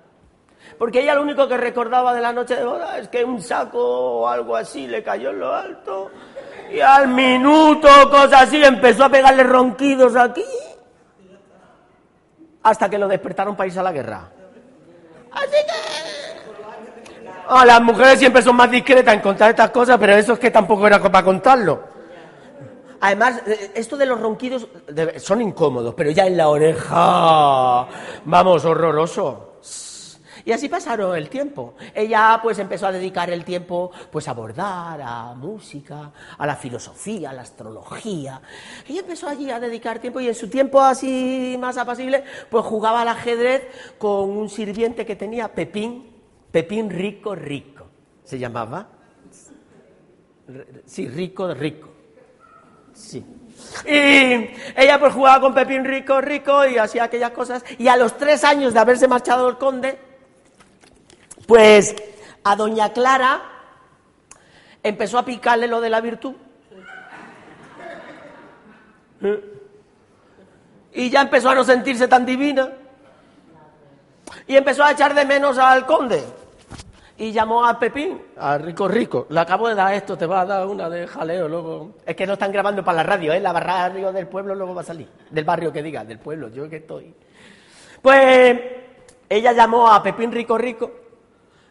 Porque 0.80 1.02
ella 1.02 1.14
lo 1.14 1.22
único 1.22 1.48
que 1.48 1.58
recordaba 1.58 2.14
de 2.14 2.22
la 2.22 2.34
noche 2.34 2.56
de 2.56 2.64
bodas 2.64 3.00
es 3.00 3.10
que 3.10 3.24
un 3.24 3.42
saco 3.42 3.80
o 3.80 4.28
algo 4.28 4.56
así 4.56 4.88
le 4.88 5.04
cayó 5.04 5.30
en 5.30 5.40
lo 5.40 5.54
alto 5.54 6.10
y 6.72 6.82
al 6.82 7.08
minuto, 7.08 7.88
cosas 8.12 8.44
así, 8.44 8.64
empezó 8.64 9.06
a 9.06 9.10
pegarle 9.10 9.44
ronquidos 9.44 10.16
aquí. 10.16 10.46
Hasta 12.62 12.90
que 12.90 12.98
lo 12.98 13.08
despertaron 13.08 13.56
para 13.56 13.68
irse 13.68 13.80
a 13.80 13.84
la 13.84 13.92
guerra. 13.92 14.30
Así 15.32 15.50
que. 15.52 17.20
Oh, 17.52 17.66
las 17.66 17.82
mujeres 17.82 18.20
siempre 18.20 18.44
son 18.44 18.56
más 18.56 18.70
discretas 18.70 19.16
en 19.16 19.22
contar 19.22 19.50
estas 19.50 19.72
cosas, 19.72 19.98
pero 19.98 20.14
eso 20.14 20.34
es 20.34 20.40
que 20.40 20.52
tampoco 20.52 20.86
era 20.86 21.02
para 21.02 21.26
contarlo. 21.26 21.82
Además, 23.02 23.42
eh, 23.48 23.72
esto 23.74 23.98
de 23.98 24.06
los 24.06 24.20
ronquidos 24.20 24.68
son 25.18 25.42
incómodos, 25.42 25.96
pero 25.96 26.12
ya 26.12 26.28
en 26.28 26.38
la 26.38 26.50
oreja, 26.50 27.88
vamos, 28.26 28.66
horroroso. 28.66 29.49
Y 30.46 30.52
así 30.52 30.70
pasaron 30.70 31.16
el 31.16 31.30
tiempo. 31.30 31.76
Ella 31.94 32.40
pues 32.42 32.60
empezó 32.60 32.88
a 32.88 32.92
dedicar 32.92 33.30
el 33.30 33.44
tiempo 33.44 33.92
pues 34.12 34.28
a 34.28 34.34
bordar, 34.34 35.02
a 35.02 35.34
música, 35.36 36.12
a 36.38 36.48
la 36.48 36.56
filosofía, 36.56 37.30
a 37.30 37.34
la 37.34 37.42
astrología. 37.42 38.42
Ella 38.88 39.02
empezó 39.02 39.28
allí 39.28 39.50
a 39.50 39.60
dedicar 39.60 40.00
tiempo 40.00 40.20
y 40.20 40.28
en 40.28 40.36
su 40.36 40.50
tiempo 40.50 40.82
así 40.82 41.58
más 41.60 41.78
apacible 41.78 42.24
pues 42.50 42.66
jugaba 42.66 43.02
al 43.02 43.08
ajedrez 43.08 43.68
con 43.98 44.30
un 44.30 44.50
sirviente 44.50 45.06
que 45.06 45.16
tenía 45.16 45.54
Pepín, 45.54 46.16
Pepín 46.52 46.90
rico 46.90 47.36
rico. 47.36 47.88
¿Se 48.24 48.38
llamaba? 48.38 48.88
Sí, 50.86 51.08
rico 51.08 51.54
rico. 51.54 51.90
Sí. 52.94 53.26
Y 53.86 54.52
ella 54.76 55.00
pues 55.00 55.14
jugaba 55.14 55.42
con 55.42 55.54
Pepín 55.54 55.86
rico 55.86 56.22
rico 56.22 56.66
y 56.66 56.78
hacía 56.78 57.04
aquellas 57.04 57.32
cosas 57.32 57.64
y 57.78 57.88
a 57.88 57.98
los 57.98 58.18
tres 58.18 58.44
años 58.44 58.74
de 58.74 58.80
haberse 58.80 59.08
marchado 59.08 59.48
el 59.50 59.58
conde 59.58 60.00
pues 61.50 61.96
a 62.44 62.56
doña 62.56 62.94
Clara 62.94 63.42
empezó 64.84 65.18
a 65.18 65.26
picarle 65.26 65.68
lo 65.68 65.82
de 65.82 65.90
la 65.90 66.00
virtud. 66.00 66.36
Y 70.94 71.10
ya 71.10 71.22
empezó 71.22 71.50
a 71.50 71.56
no 71.56 71.64
sentirse 71.64 72.08
tan 72.08 72.24
divina. 72.24 72.70
Y 74.46 74.58
empezó 74.58 74.84
a 74.84 74.92
echar 74.92 75.16
de 75.16 75.26
menos 75.26 75.58
al 75.58 75.88
conde. 75.88 76.24
Y 77.18 77.32
llamó 77.32 77.66
a 77.66 77.80
Pepín, 77.80 78.22
a 78.38 78.60
Rico 78.60 78.88
Rico. 78.88 79.26
Le 79.30 79.40
acabo 79.40 79.68
de 79.70 79.74
dar 79.74 79.96
esto, 79.96 80.16
te 80.16 80.28
va 80.28 80.42
a 80.42 80.46
dar 80.46 80.68
una 80.68 80.88
de 80.88 81.08
jaleo 81.08 81.48
luego. 81.48 81.96
Es 82.06 82.16
que 82.16 82.28
no 82.28 82.34
están 82.34 82.52
grabando 82.52 82.84
para 82.84 82.98
la 82.98 83.04
radio, 83.04 83.34
¿eh? 83.34 83.40
La 83.40 83.54
barrio 83.54 84.12
del 84.12 84.28
pueblo 84.28 84.54
luego 84.54 84.76
va 84.76 84.82
a 84.82 84.86
salir. 84.86 85.10
Del 85.32 85.46
barrio 85.46 85.74
que 85.74 85.82
diga, 85.82 86.06
del 86.06 86.20
pueblo, 86.20 86.50
yo 86.50 86.70
que 86.70 86.76
estoy. 86.76 87.12
Pues 88.04 88.62
ella 89.28 89.52
llamó 89.52 89.92
a 89.92 90.04
Pepín 90.04 90.32
Rico 90.32 90.56
Rico 90.56 90.99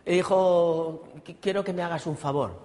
y 0.08 0.14
dijo, 0.14 1.04
quiero 1.38 1.62
que 1.62 1.74
me 1.74 1.82
hagas 1.82 2.06
un 2.06 2.16
favor. 2.16 2.58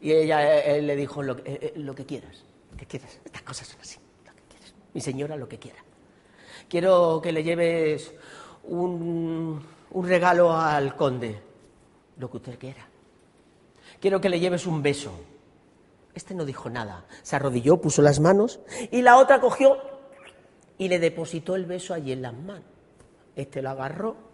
Y 0.00 0.12
ella 0.12 0.62
él 0.64 0.86
le 0.86 0.96
dijo, 0.96 1.22
lo, 1.22 1.36
eh, 1.38 1.42
eh, 1.44 1.72
lo 1.76 1.94
que 1.94 2.06
quieras, 2.06 2.42
que 2.74 2.86
quieras. 2.86 3.20
Estas 3.22 3.42
cosas 3.42 3.68
son 3.68 3.80
así, 3.82 3.98
lo 4.24 4.32
que 4.34 4.42
quieras. 4.48 4.74
Mi 4.94 5.02
señora, 5.02 5.36
lo 5.36 5.46
que 5.46 5.58
quiera. 5.58 5.78
Quiero 6.70 7.20
que 7.22 7.32
le 7.32 7.44
lleves 7.44 8.14
un, 8.64 9.62
un 9.90 10.08
regalo 10.08 10.56
al 10.56 10.96
conde, 10.96 11.38
lo 12.16 12.30
que 12.30 12.36
usted 12.38 12.58
quiera. 12.58 12.88
Quiero 14.00 14.18
que 14.18 14.30
le 14.30 14.40
lleves 14.40 14.66
un 14.66 14.82
beso. 14.82 15.12
Este 16.14 16.34
no 16.34 16.46
dijo 16.46 16.70
nada. 16.70 17.04
Se 17.22 17.36
arrodilló, 17.36 17.78
puso 17.78 18.00
las 18.00 18.20
manos 18.20 18.58
y 18.90 19.02
la 19.02 19.18
otra 19.18 19.42
cogió 19.42 19.76
y 20.78 20.88
le 20.88 20.98
depositó 20.98 21.56
el 21.56 21.66
beso 21.66 21.92
allí 21.92 22.12
en 22.12 22.22
las 22.22 22.32
manos. 22.32 22.64
Este 23.34 23.60
lo 23.60 23.68
agarró 23.68 24.25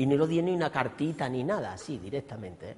y 0.00 0.06
no 0.06 0.16
lo 0.16 0.26
dio 0.26 0.42
ni 0.42 0.50
una 0.52 0.70
cartita 0.70 1.28
ni 1.28 1.44
nada, 1.44 1.74
así 1.74 1.98
directamente. 1.98 2.70
¿eh? 2.70 2.76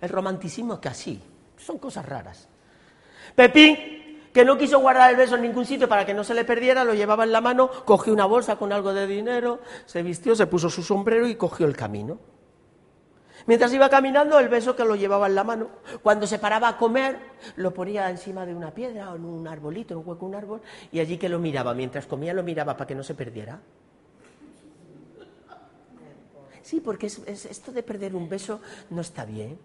El 0.00 0.08
romanticismo 0.08 0.72
es 0.74 0.80
que 0.80 0.88
así, 0.88 1.20
son 1.58 1.76
cosas 1.76 2.06
raras. 2.06 2.48
Pepín, 3.34 4.30
que 4.32 4.42
no 4.42 4.56
quiso 4.56 4.78
guardar 4.78 5.10
el 5.10 5.16
beso 5.16 5.34
en 5.36 5.42
ningún 5.42 5.66
sitio 5.66 5.86
para 5.86 6.06
que 6.06 6.14
no 6.14 6.24
se 6.24 6.32
le 6.32 6.46
perdiera, 6.46 6.82
lo 6.82 6.94
llevaba 6.94 7.24
en 7.24 7.32
la 7.32 7.42
mano, 7.42 7.68
cogió 7.84 8.10
una 8.10 8.24
bolsa 8.24 8.56
con 8.56 8.72
algo 8.72 8.94
de 8.94 9.06
dinero, 9.06 9.60
se 9.84 10.02
vistió, 10.02 10.34
se 10.34 10.46
puso 10.46 10.70
su 10.70 10.82
sombrero 10.82 11.28
y 11.28 11.34
cogió 11.34 11.66
el 11.66 11.76
camino. 11.76 12.20
Mientras 13.46 13.70
iba 13.74 13.90
caminando, 13.90 14.38
el 14.38 14.48
beso 14.48 14.74
que 14.74 14.86
lo 14.86 14.96
llevaba 14.96 15.26
en 15.26 15.34
la 15.34 15.44
mano. 15.44 15.68
Cuando 16.02 16.26
se 16.26 16.38
paraba 16.38 16.68
a 16.68 16.78
comer, 16.78 17.18
lo 17.56 17.74
ponía 17.74 18.08
encima 18.08 18.46
de 18.46 18.54
una 18.54 18.72
piedra 18.72 19.12
o 19.12 19.16
en 19.16 19.26
un 19.26 19.46
arbolito, 19.46 19.92
en 19.92 20.00
un 20.00 20.08
hueco, 20.08 20.24
un 20.24 20.36
árbol, 20.36 20.62
y 20.90 21.00
allí 21.00 21.18
que 21.18 21.28
lo 21.28 21.38
miraba. 21.38 21.74
Mientras 21.74 22.06
comía, 22.06 22.32
lo 22.32 22.42
miraba 22.42 22.78
para 22.78 22.86
que 22.86 22.94
no 22.94 23.02
se 23.02 23.14
perdiera. 23.14 23.60
Sí, 26.72 26.80
porque 26.80 27.06
esto 27.06 27.70
de 27.70 27.82
perder 27.82 28.16
un 28.16 28.30
beso 28.30 28.58
no 28.88 29.02
está 29.02 29.26
bien. 29.26 29.58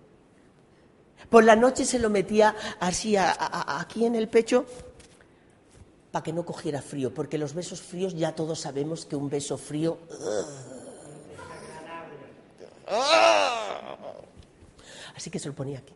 Por 1.30 1.46
la 1.46 1.56
noche 1.56 1.86
se 1.86 2.00
lo 2.00 2.10
metía 2.10 2.54
así 2.82 3.16
aquí 3.18 4.06
en 4.06 4.16
el 4.16 4.28
pecho 4.28 4.66
para 6.12 6.22
que 6.22 6.34
no 6.34 6.44
cogiera 6.44 6.82
frío, 6.82 7.14
porque 7.14 7.38
los 7.38 7.54
besos 7.54 7.82
fríos 7.82 8.14
ya 8.14 8.36
todos 8.36 8.60
sabemos 8.60 9.06
que 9.06 9.16
un 9.16 9.30
beso 9.30 9.58
frío... 9.58 10.00
Así 15.16 15.30
que 15.30 15.40
se 15.40 15.48
lo 15.48 15.56
ponía 15.56 15.80
aquí. 15.80 15.94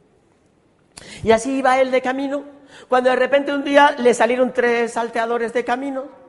Y 1.26 1.32
así 1.32 1.58
iba 1.58 1.82
él 1.82 1.92
de 1.92 2.02
camino, 2.02 2.46
cuando 2.88 3.10
de 3.10 3.18
repente 3.18 3.54
un 3.54 3.66
día 3.66 3.98
le 4.00 4.14
salieron 4.14 4.54
tres 4.54 4.94
salteadores 4.94 5.52
de 5.52 5.66
camino 5.66 6.21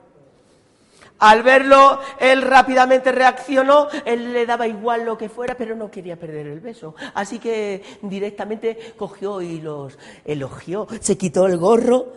Al 1.22 1.44
verlo, 1.44 2.00
él 2.18 2.42
rápidamente 2.42 3.12
reaccionó, 3.12 3.86
él 4.04 4.32
le 4.32 4.44
daba 4.44 4.66
igual 4.66 5.04
lo 5.04 5.16
que 5.16 5.28
fuera, 5.28 5.54
pero 5.56 5.76
no 5.76 5.88
quería 5.88 6.16
perder 6.16 6.48
el 6.48 6.58
beso. 6.58 6.96
Así 7.14 7.38
que 7.38 7.80
directamente 8.02 8.94
cogió 8.96 9.40
y 9.40 9.60
los 9.60 9.96
elogió, 10.24 10.88
se 10.98 11.16
quitó 11.16 11.46
el 11.46 11.58
gorro, 11.58 12.08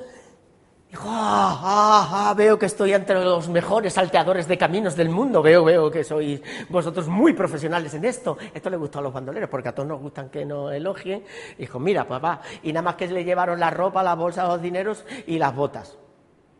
dijo, 0.89 1.07
ah, 1.07 1.61
ah, 1.61 2.29
ah, 2.29 2.33
veo 2.33 2.57
que 2.57 2.65
estoy 2.65 2.93
entre 2.93 3.23
los 3.23 3.47
mejores 3.47 3.93
salteadores 3.93 4.47
de 4.47 4.57
caminos 4.57 4.95
del 4.95 5.09
mundo, 5.09 5.43
veo, 5.43 5.63
veo 5.63 5.91
que 5.91 6.03
sois 6.03 6.41
vosotros 6.69 7.07
muy 7.07 7.33
profesionales 7.33 7.93
en 7.93 8.05
esto. 8.05 8.39
Esto 8.55 8.71
le 8.71 8.77
gustó 8.77 8.97
a 8.97 9.01
los 9.03 9.13
bandoleros, 9.13 9.51
porque 9.51 9.69
a 9.69 9.75
todos 9.75 9.87
nos 9.87 10.01
gustan 10.01 10.29
que 10.29 10.45
nos 10.45 10.73
elogien. 10.73 11.23
Dijo, 11.59 11.79
mira, 11.79 12.07
papá, 12.07 12.41
y 12.63 12.73
nada 12.73 12.81
más 12.81 12.95
que 12.95 13.05
le 13.05 13.23
llevaron 13.23 13.59
la 13.59 13.69
ropa, 13.69 14.01
la 14.01 14.15
bolsa, 14.15 14.47
los 14.47 14.63
dineros 14.63 15.05
y 15.27 15.37
las 15.37 15.55
botas 15.55 15.95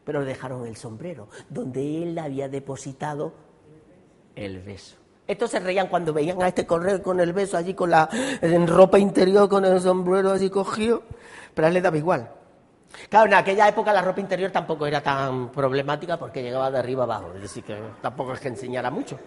pero 0.05 0.21
le 0.21 0.27
dejaron 0.27 0.65
el 0.65 0.77
sombrero, 0.77 1.27
donde 1.49 2.03
él 2.03 2.17
había 2.17 2.47
depositado 2.47 3.33
el 4.35 4.61
beso. 4.61 4.95
Estos 5.27 5.49
se 5.49 5.59
reían 5.59 5.87
cuando 5.87 6.13
veían 6.13 6.41
a 6.41 6.47
este 6.47 6.67
correr 6.67 7.01
con 7.01 7.19
el 7.19 7.33
beso 7.33 7.57
allí, 7.57 7.73
con 7.73 7.89
la 7.89 8.07
ropa 8.67 8.99
interior, 8.99 9.49
con 9.49 9.65
el 9.65 9.81
sombrero 9.81 10.31
así 10.31 10.51
cogido, 10.51 11.01
pero 11.53 11.65
a 11.65 11.67
él 11.69 11.73
le 11.73 11.81
daba 11.81 11.97
igual. 11.97 12.29
Claro, 13.09 13.25
en 13.25 13.33
aquella 13.33 13.67
época 13.67 13.91
la 13.91 14.01
ropa 14.01 14.21
interior 14.21 14.51
tampoco 14.51 14.85
era 14.85 15.01
tan 15.01 15.51
problemática 15.51 16.17
porque 16.17 16.43
llegaba 16.43 16.69
de 16.69 16.77
arriba 16.77 17.03
abajo, 17.03 17.33
así 17.43 17.63
que 17.63 17.75
tampoco 18.01 18.33
es 18.33 18.39
que 18.39 18.49
enseñara 18.49 18.91
mucho. 18.91 19.17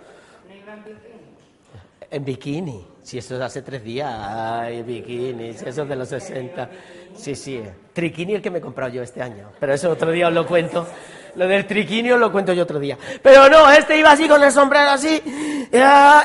En 2.10 2.24
bikini, 2.24 2.86
si 3.02 3.18
eso 3.18 3.34
es 3.34 3.40
hace 3.42 3.62
tres 3.62 3.82
días, 3.82 4.10
ay, 4.10 4.82
bikini, 4.82 5.52
si 5.52 5.68
eso 5.68 5.82
es 5.82 5.88
de 5.88 5.96
los 5.96 6.08
60. 6.08 6.70
Sí, 7.18 7.34
sí, 7.34 7.60
triquini 7.92 8.34
el 8.34 8.42
que 8.42 8.50
me 8.50 8.58
he 8.58 8.60
comprado 8.60 8.92
yo 8.92 9.02
este 9.02 9.20
año, 9.20 9.50
pero 9.58 9.74
eso 9.74 9.90
otro 9.90 10.12
día 10.12 10.28
os 10.28 10.34
lo 10.34 10.46
cuento. 10.46 10.86
Lo 11.34 11.46
del 11.46 11.66
triquini 11.66 12.12
os 12.12 12.20
lo 12.20 12.30
cuento 12.30 12.52
yo 12.52 12.62
otro 12.62 12.78
día. 12.78 12.96
Pero 13.22 13.48
no, 13.48 13.70
este 13.70 13.98
iba 13.98 14.12
así 14.12 14.28
con 14.28 14.42
el 14.42 14.52
sombrero 14.52 14.90
así, 14.90 15.20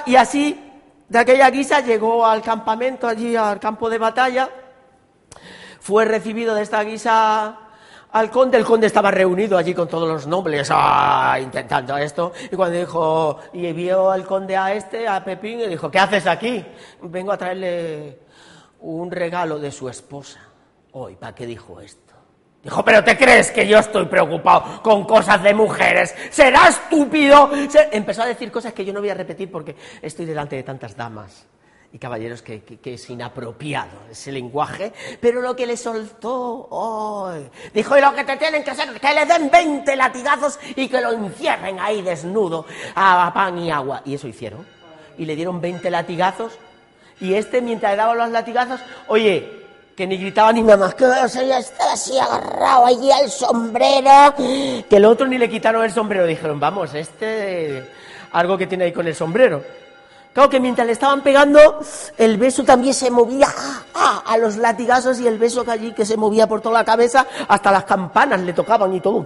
y 0.06 0.15
así, 0.15 0.60
de 1.10 1.19
aquella 1.19 1.49
guisa, 1.49 1.82
llegó 1.82 2.25
al 2.25 2.41
campamento, 2.41 3.08
allí 3.08 3.36
al 3.36 3.60
campo 3.60 3.89
de 3.89 3.97
batalla, 3.97 4.49
fue 5.79 6.06
recibido 6.06 6.53
de 6.56 6.62
esta 6.62 6.84
guisa 6.84 7.58
al 8.12 8.29
conde, 8.29 8.60
el 8.60 8.65
conde 8.65 8.86
estaba 8.86 9.10
reunido 9.10 9.58
allí 9.58 9.73
con 9.73 9.88
todos 9.88 10.08
los 10.08 10.27
nobles, 10.27 10.69
¡ah! 10.71 11.39
intentando 11.41 11.97
esto, 11.97 12.32
y 12.51 12.56
cuando 12.56 12.77
dijo, 12.77 13.39
y 13.53 13.71
vio 13.73 14.12
al 14.12 14.25
conde 14.25 14.56
a 14.56 14.71
este, 14.73 15.08
a 15.08 15.23
Pepín, 15.23 15.60
y 15.62 15.67
dijo, 15.67 15.89
¿qué 15.89 15.97
haces 15.97 16.27
aquí? 16.27 16.63
Vengo 17.01 17.32
a 17.32 17.38
traerle 17.38 18.19
un 18.82 19.10
regalo 19.10 19.58
de 19.58 19.71
su 19.71 19.89
esposa. 19.89 20.52
Hoy, 20.93 21.15
¿para 21.15 21.34
qué 21.34 21.47
dijo 21.47 21.82
esto? 21.82 22.13
Dijo, 22.63 22.86
pero 22.86 23.03
¿te 23.03 23.17
crees 23.17 23.51
que 23.51 23.67
yo 23.67 23.79
estoy 23.79 24.06
preocupado 24.06 24.82
con 24.84 25.06
cosas 25.06 25.41
de 25.41 25.53
mujeres? 25.53 26.15
¿Será 26.29 26.67
estúpido? 26.69 27.49
Empezó 27.91 28.21
a 28.21 28.27
decir 28.27 28.51
cosas 28.51 28.73
que 28.73 28.86
yo 28.86 28.93
no 28.93 28.99
voy 28.99 29.10
a 29.10 29.15
repetir 29.15 29.51
porque 29.51 29.75
estoy 30.01 30.25
delante 30.25 30.56
de 30.56 30.63
tantas 30.63 30.95
damas 30.95 31.47
y 31.91 31.97
caballeros 31.97 32.43
que, 32.43 32.79
es 32.84 33.10
inapropiado 33.10 33.91
ese 34.10 34.32
lenguaje, 34.32 34.93
pero 35.19 35.41
lo 35.41 35.56
que 35.56 35.65
le 35.65 35.77
soltó 35.77 36.67
hoy, 36.69 37.49
dijo, 37.73 37.97
y 37.97 38.01
lo 38.01 38.13
que 38.13 38.23
te 38.23 38.38
tienen 38.38 38.63
que 38.63 38.71
hacer, 38.71 38.99
que 38.99 39.13
le 39.13 39.25
den 39.25 39.49
20 39.49 39.95
latigazos 39.95 40.60
y 40.75 40.88
que 40.88 41.01
lo 41.01 41.12
encierren 41.12 41.79
ahí 41.79 42.03
desnudo 42.03 42.65
a 42.95 43.32
pan 43.34 43.58
y 43.58 43.71
agua. 43.71 44.03
Y 44.06 44.13
eso 44.13 44.27
hicieron. 44.27 44.65
Y 45.17 45.25
le 45.25 45.36
dieron 45.36 45.60
20 45.60 45.89
latigazos 45.89 46.58
y 47.19 47.34
este, 47.34 47.62
mientras 47.62 47.93
le 47.93 47.97
daba 47.97 48.13
los 48.13 48.29
latigazos, 48.29 48.79
oye, 49.08 49.62
que 49.95 50.08
ni 50.08 50.17
gritaba 50.17 50.51
ni 50.51 50.62
nada 50.62 50.77
más, 50.77 50.95
que 50.95 51.06
ya 51.06 51.58
estaba 51.58 51.93
así 51.93 52.17
agarrado 52.17 52.86
allí 52.86 53.12
al 53.12 53.29
sombrero, 53.29 54.34
que 54.38 54.95
el 54.95 55.06
otro 55.06 55.27
ni 55.27 55.38
le 55.38 55.49
quitaron 55.49 55.84
el 55.84 55.91
sombrero, 55.91 56.25
dijeron, 56.25 56.60
vamos, 56.60 56.93
este, 56.93 57.88
algo 58.32 58.58
que 58.58 58.67
tiene 58.67 58.86
ahí 58.86 58.91
con 58.91 59.08
el 59.08 59.15
sombrero. 59.15 59.63
Claro 60.34 60.49
que 60.49 60.60
mientras 60.60 60.88
le 60.88 60.93
estaban 60.93 61.21
pegando, 61.21 61.79
el 62.17 62.38
beso 62.38 62.63
también 62.63 62.95
se 62.95 63.12
movía 63.12 63.47
ah, 63.93 64.23
a 64.25 64.36
los 64.39 64.58
latigazos 64.58 65.19
y 65.19 65.27
el 65.27 65.38
beso 65.38 65.63
que 65.63 65.69
allí 65.69 65.91
que 65.91 66.08
se 66.08 66.17
movía 66.17 66.47
por 66.47 66.60
toda 66.60 66.79
la 66.79 66.84
cabeza, 66.84 67.27
hasta 67.47 67.71
las 67.71 67.84
campanas 67.84 68.41
le 68.41 68.51
tocaban 68.51 68.91
y 68.95 68.99
todo. 68.99 69.23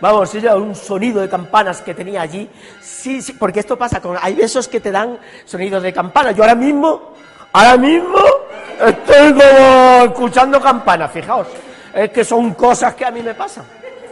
Vamos, 0.00 0.34
era 0.34 0.56
un 0.56 0.74
sonido 0.74 1.20
de 1.20 1.28
campanas 1.28 1.82
que 1.82 1.92
tenía 1.92 2.22
allí. 2.22 2.48
Sí, 2.80 3.20
sí, 3.20 3.34
porque 3.34 3.60
esto 3.60 3.76
pasa 3.76 4.00
con. 4.00 4.16
Hay 4.22 4.34
besos 4.34 4.68
que 4.68 4.80
te 4.80 4.90
dan 4.90 5.18
sonidos 5.44 5.82
de 5.82 5.92
campana. 5.92 6.32
Yo 6.32 6.42
ahora 6.42 6.54
mismo, 6.54 7.12
ahora 7.52 7.76
mismo, 7.76 8.18
estoy 8.80 9.32
como 9.32 10.04
escuchando 10.04 10.60
campanas, 10.60 11.10
fijaos. 11.12 11.48
Es 11.94 12.10
que 12.10 12.24
son 12.24 12.54
cosas 12.54 12.94
que 12.94 13.04
a 13.04 13.10
mí 13.10 13.22
me 13.22 13.34
pasan. 13.34 13.64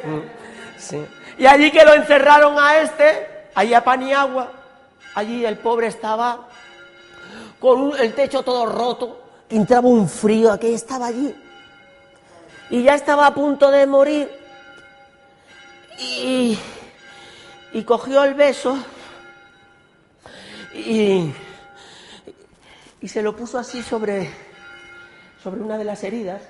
Mm, 0.05 0.79
sí. 0.79 1.07
Y 1.39 1.47
allí 1.47 1.71
que 1.71 1.85
lo 1.85 1.95
encerraron 1.95 2.59
a 2.59 2.79
este, 2.79 3.49
ahí 3.55 3.75
a 3.75 3.85
pan 3.85 4.03
y 4.03 4.13
agua 4.13 4.51
Allí 5.17 5.47
el 5.47 5.57
pobre 5.57 5.87
estaba 5.87 6.47
con 7.59 7.99
el 7.99 8.13
techo 8.13 8.43
todo 8.43 8.67
roto, 8.67 9.19
entraba 9.49 9.89
un 9.89 10.11
frío, 10.11 10.53
aquel 10.53 10.75
estaba 10.75 11.07
allí. 11.07 11.35
Y 12.69 12.83
ya 12.83 12.95
estaba 12.95 13.27
a 13.27 13.33
punto 13.33 13.71
de 13.71 13.87
morir. 13.87 14.31
Y, 15.99 16.59
y 17.73 17.83
cogió 17.85 18.25
el 18.25 18.35
beso 18.35 18.77
y, 20.75 21.33
y 23.01 23.09
se 23.09 23.23
lo 23.23 23.37
puso 23.37 23.59
así 23.59 23.83
sobre, 23.83 24.31
sobre 25.43 25.61
una 25.61 25.79
de 25.79 25.85
las 25.85 26.05
heridas. 26.05 26.43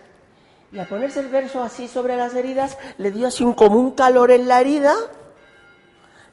Y 0.72 0.78
al 0.78 0.88
ponerse 0.88 1.20
el 1.20 1.28
verso 1.28 1.62
así 1.62 1.88
sobre 1.88 2.16
las 2.16 2.34
heridas, 2.34 2.76
le 2.98 3.10
dio 3.10 3.26
así 3.26 3.44
un, 3.44 3.54
como 3.54 3.78
un 3.78 3.92
calor 3.92 4.30
en 4.30 4.48
la 4.48 4.60
herida. 4.60 4.94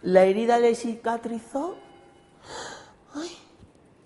La 0.02 0.23
herida 0.23 0.60
le 0.60 0.76
cicatrizó 0.76 1.78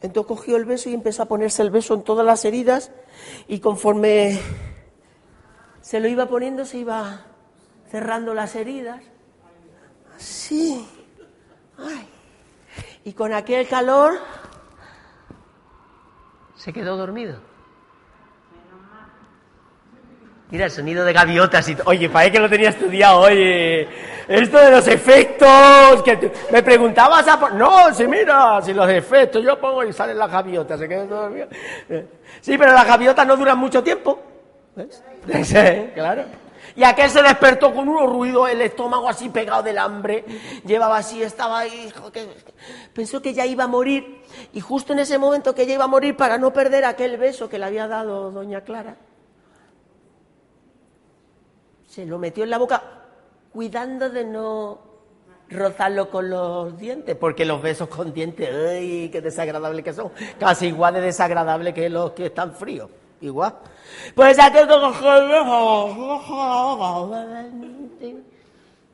entonces 0.02 0.28
cogió 0.28 0.58
el 0.58 0.66
beso 0.66 0.90
y 0.90 0.94
empezó 0.94 1.24
a 1.24 1.26
ponerse 1.26 1.62
el 1.62 1.72
beso 1.72 1.96
en 1.96 2.04
todas 2.04 2.26
las 2.26 2.46
heridas 2.46 2.92
y 3.48 3.60
conforme 3.60 4.40
se 5.82 6.00
lo 6.00 6.08
iba 6.08 6.28
poniendo 6.28 6.66
se 6.66 6.80
iba 6.80 7.26
cerrando 7.90 8.34
las 8.34 8.56
heridas. 8.56 9.02
Así. 10.16 10.88
Y 13.04 13.14
con 13.14 13.34
aquel 13.34 13.68
calor 13.68 14.20
se 16.58 16.74
quedó 16.74 16.98
dormido. 16.98 17.38
Mira 20.50 20.66
el 20.66 20.72
sonido 20.72 21.04
de 21.04 21.12
gaviotas 21.12 21.68
y... 21.68 21.78
Oye, 21.86 22.10
para 22.10 22.32
que 22.32 22.40
lo 22.40 22.50
tenía 22.50 22.70
estudiado, 22.70 23.20
oye. 23.20 23.88
Esto 24.30 24.58
de 24.58 24.72
los 24.72 24.88
efectos, 24.88 26.04
que 26.04 26.32
me 26.52 26.64
preguntabas 26.64 27.28
a... 27.28 27.50
No, 27.50 27.94
si 27.94 28.08
mira, 28.08 28.62
si 28.62 28.74
los 28.74 28.90
efectos, 28.90 29.44
yo 29.44 29.60
pongo 29.60 29.84
y 29.84 29.92
salen 29.92 30.18
las 30.18 30.32
gaviotas, 30.32 30.80
se 30.80 30.88
quedan 30.88 31.10
todavía. 31.10 31.48
Sí, 32.40 32.58
pero 32.58 32.72
las 32.72 32.88
gaviotas 32.88 33.28
no 33.28 33.36
duran 33.36 33.58
mucho 33.58 33.84
tiempo. 33.84 34.20
¿Ves? 34.76 35.04
Sí, 35.44 35.92
claro. 35.94 36.24
Y 36.78 36.84
aquel 36.84 37.10
se 37.10 37.24
despertó 37.24 37.74
con 37.74 37.90
unos 37.90 38.08
ruidos, 38.08 38.52
el 38.52 38.62
estómago 38.62 39.10
así 39.10 39.30
pegado 39.30 39.64
del 39.64 39.80
hambre, 39.80 40.24
llevaba 40.64 40.98
así, 40.98 41.24
estaba 41.24 41.58
ahí, 41.58 41.92
pensó 42.94 43.20
que 43.20 43.34
ya 43.34 43.48
iba 43.48 43.64
a 43.64 43.68
morir, 43.68 44.22
y 44.54 44.60
justo 44.60 44.94
en 44.94 45.00
ese 45.00 45.18
momento 45.18 45.56
que 45.56 45.66
ya 45.66 45.74
iba 45.74 45.86
a 45.86 45.88
morir, 45.88 46.16
para 46.16 46.38
no 46.38 46.54
perder 46.54 46.86
aquel 46.86 47.18
beso 47.18 47.50
que 47.50 47.58
le 47.58 47.66
había 47.66 47.88
dado 47.88 48.30
doña 48.30 48.62
Clara, 48.62 48.96
se 51.88 52.06
lo 52.06 52.20
metió 52.20 52.44
en 52.44 52.52
la 52.52 52.60
boca 52.60 52.84
cuidando 53.52 54.12
de 54.12 54.24
no 54.24 54.80
rozarlo 55.50 56.12
con 56.12 56.30
los 56.30 56.78
dientes, 56.78 57.16
porque 57.16 57.44
los 57.44 57.60
besos 57.60 57.88
con 57.88 58.14
dientes, 58.14 58.54
¡ay, 58.54 59.10
qué 59.10 59.20
desagradable 59.20 59.82
que 59.82 59.94
son! 59.94 60.12
Casi 60.40 60.68
igual 60.68 60.94
de 60.94 61.02
desagradable 61.02 61.74
que 61.74 61.90
los 61.90 62.12
que 62.12 62.28
están 62.28 62.54
fríos, 62.54 62.92
igual. 63.22 63.56
Pues 64.16 64.40
aquel 64.40 64.68
que 64.68 64.74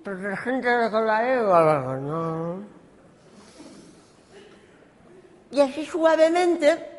pero 0.04 0.30
la 0.30 0.38
gente 0.38 0.90
con 0.92 1.08
la 1.08 1.98
no. 1.98 2.64
Y 5.52 5.62
así 5.62 5.86
suavemente 5.86 6.90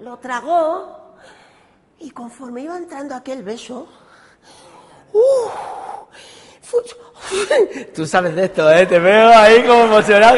lo 0.00 0.18
tragó 0.18 1.14
y 1.98 2.10
conforme 2.10 2.62
iba 2.62 2.76
entrando 2.76 3.14
aquel 3.14 3.42
beso, 3.42 3.86
Tú 7.94 8.06
sabes 8.06 8.34
de 8.34 8.44
esto, 8.44 8.70
¿eh? 8.70 8.86
Te 8.86 8.98
veo 8.98 9.30
ahí 9.30 9.62
como 9.62 9.84
emocionado. 9.84 10.36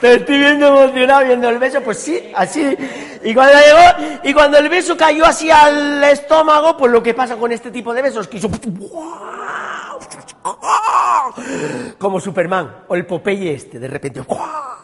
Te 0.00 0.14
estoy 0.14 0.38
viendo 0.38 0.66
emocionado 0.66 1.24
viendo 1.24 1.48
el 1.48 1.58
beso. 1.58 1.80
Pues 1.80 1.98
sí, 1.98 2.32
así. 2.34 2.76
Y 3.22 3.34
cuando 3.34 3.54
llegó, 3.54 4.20
y 4.22 4.34
cuando 4.34 4.58
el 4.58 4.68
beso 4.68 4.96
cayó 4.96 5.24
así 5.24 5.50
al 5.50 6.02
estómago, 6.04 6.76
pues 6.76 6.92
lo 6.92 7.02
que 7.02 7.14
pasa 7.14 7.36
con 7.36 7.52
este 7.52 7.70
tipo 7.70 7.94
de 7.94 8.02
besos, 8.02 8.28
que 8.28 8.38
hizo... 8.38 8.50
Como 11.98 12.20
Superman, 12.20 12.84
o 12.88 12.94
el 12.94 13.06
Popeye 13.06 13.54
este, 13.54 13.78
de 13.78 13.88
repente 13.88 14.22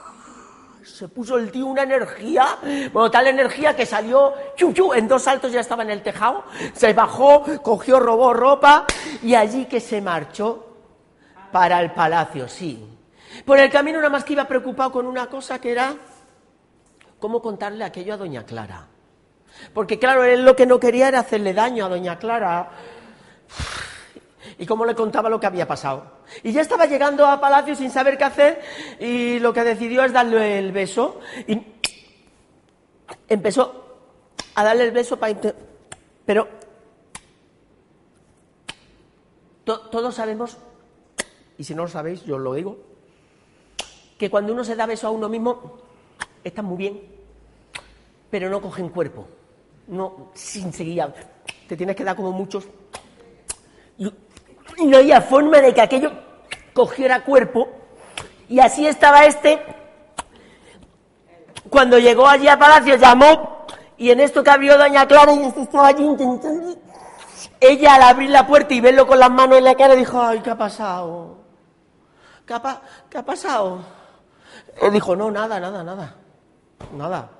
se 0.83 1.09
puso 1.09 1.37
el 1.37 1.51
tío 1.51 1.67
una 1.67 1.83
energía, 1.83 2.57
bueno, 2.93 3.11
tal 3.11 3.27
energía 3.27 3.77
que 3.77 3.85
salió, 3.85 4.33
chu, 4.57 4.95
en 4.95 5.07
dos 5.07 5.23
saltos 5.23 5.53
ya 5.53 5.61
estaba 5.61 5.83
en 5.83 5.91
el 5.91 6.03
tejado, 6.03 6.45
se 6.73 6.95
bajó, 6.95 7.45
cogió, 7.63 8.01
robó 8.01 8.33
ropa 8.33 8.87
y 9.23 9.35
allí 9.35 9.67
que 9.67 9.81
se 9.81 10.01
marchó 10.01 10.70
para 11.51 11.81
el 11.81 11.93
palacio, 11.93 12.49
sí. 12.49 12.87
Por 13.45 13.59
el 13.59 13.71
camino 13.71 13.99
nada 13.99 14.11
más 14.11 14.25
que 14.25 14.33
iba 14.33 14.47
preocupado 14.47 14.93
con 14.93 15.07
una 15.07 15.29
cosa 15.29 15.61
que 15.61 15.73
era 15.73 15.95
cómo 17.19 17.41
contarle 17.41 17.85
aquello 17.85 18.15
a 18.15 18.17
doña 18.17 18.45
Clara. 18.45 18.87
Porque 19.75 19.99
claro, 19.99 20.25
él 20.25 20.45
lo 20.45 20.57
que 20.57 20.67
no 20.67 20.81
quería 20.81 21.09
era 21.09 21.21
hacerle 21.21 21.55
daño 21.55 21.85
a 21.85 21.89
doña 21.89 22.19
Clara. 22.19 22.71
Y 24.59 24.67
cómo 24.67 24.85
le 24.85 24.95
contaba 24.95 25.29
lo 25.29 25.39
que 25.41 25.47
había 25.47 25.67
pasado. 25.67 26.21
Y 26.43 26.53
ya 26.53 26.61
estaba 26.61 26.87
llegando 26.87 27.27
a 27.27 27.41
palacio 27.41 27.75
sin 27.75 27.91
saber 27.91 28.19
qué 28.19 28.25
hacer 28.25 28.61
y 28.99 29.39
lo 29.39 29.53
que 29.53 29.65
decidió 29.65 30.05
es 30.05 30.13
darle 30.13 30.59
el 30.59 30.73
beso. 30.73 31.21
Y 31.47 31.61
empezó 33.29 33.99
a 34.55 34.65
darle 34.65 34.85
el 34.85 34.91
beso 34.91 35.19
para... 35.19 35.35
Pero 36.27 36.49
todos 39.65 40.15
sabemos, 40.15 40.59
y 41.61 41.65
si 41.65 41.75
no 41.75 41.83
lo 41.83 41.89
sabéis, 41.91 42.25
yo 42.25 42.37
os 42.37 42.41
lo 42.41 42.55
digo, 42.55 42.79
que 44.17 44.31
cuando 44.31 44.55
uno 44.55 44.65
se 44.65 44.75
da 44.75 44.87
beso 44.87 45.07
a 45.07 45.11
uno 45.11 45.29
mismo, 45.29 45.77
está 46.43 46.63
muy 46.63 46.79
bien, 46.79 47.03
pero 48.31 48.49
no 48.49 48.63
cogen 48.63 48.89
cuerpo. 48.89 49.27
No, 49.87 50.31
sin 50.33 50.73
seguir. 50.73 51.05
Te 51.69 51.77
tienes 51.77 51.97
que 51.97 52.03
dar 52.03 52.17
como 52.17 52.33
muchos. 52.33 52.67
Y 53.99 54.87
no 54.87 54.97
había 54.97 55.21
forma 55.21 55.61
de 55.61 55.75
que 55.75 55.83
aquello 55.83 56.13
cogiera 56.73 57.25
cuerpo. 57.25 57.69
Y 58.49 58.59
así 58.61 58.87
estaba 58.87 59.27
este. 59.27 59.61
Cuando 61.69 61.99
llegó 61.99 62.27
allí 62.27 62.49
a 62.49 62.59
Palacio, 62.59 62.97
llamó. 62.97 63.67
Y 63.99 64.13
en 64.13 64.21
esto 64.21 64.43
que 64.43 64.49
abrió 64.49 64.79
Doña 64.79 65.07
Clara, 65.07 65.35
y 65.35 65.43
este 65.43 65.61
estaba 65.61 65.89
allí 65.89 66.05
intentando. 66.05 66.75
Ella 67.61 67.97
al 67.97 68.03
abrir 68.05 68.31
la 68.31 68.47
puerta 68.47 68.73
y 68.73 68.81
verlo 68.81 69.07
con 69.07 69.19
las 69.19 69.31
manos 69.31 69.59
en 69.59 69.65
la 69.65 69.75
cara 69.75 69.95
dijo, 69.95 70.23
ay, 70.23 70.41
¿qué 70.41 70.49
ha 70.49 70.57
pasado? 70.57 71.40
¿Qué 72.51 72.55
ha, 72.55 72.83
¿qué 73.09 73.17
ha 73.17 73.25
pasado? 73.25 73.79
Él 74.83 74.93
dijo, 74.93 75.15
no, 75.15 75.31
nada, 75.31 75.61
nada, 75.61 75.85
nada. 75.85 76.17
Nada. 76.97 77.31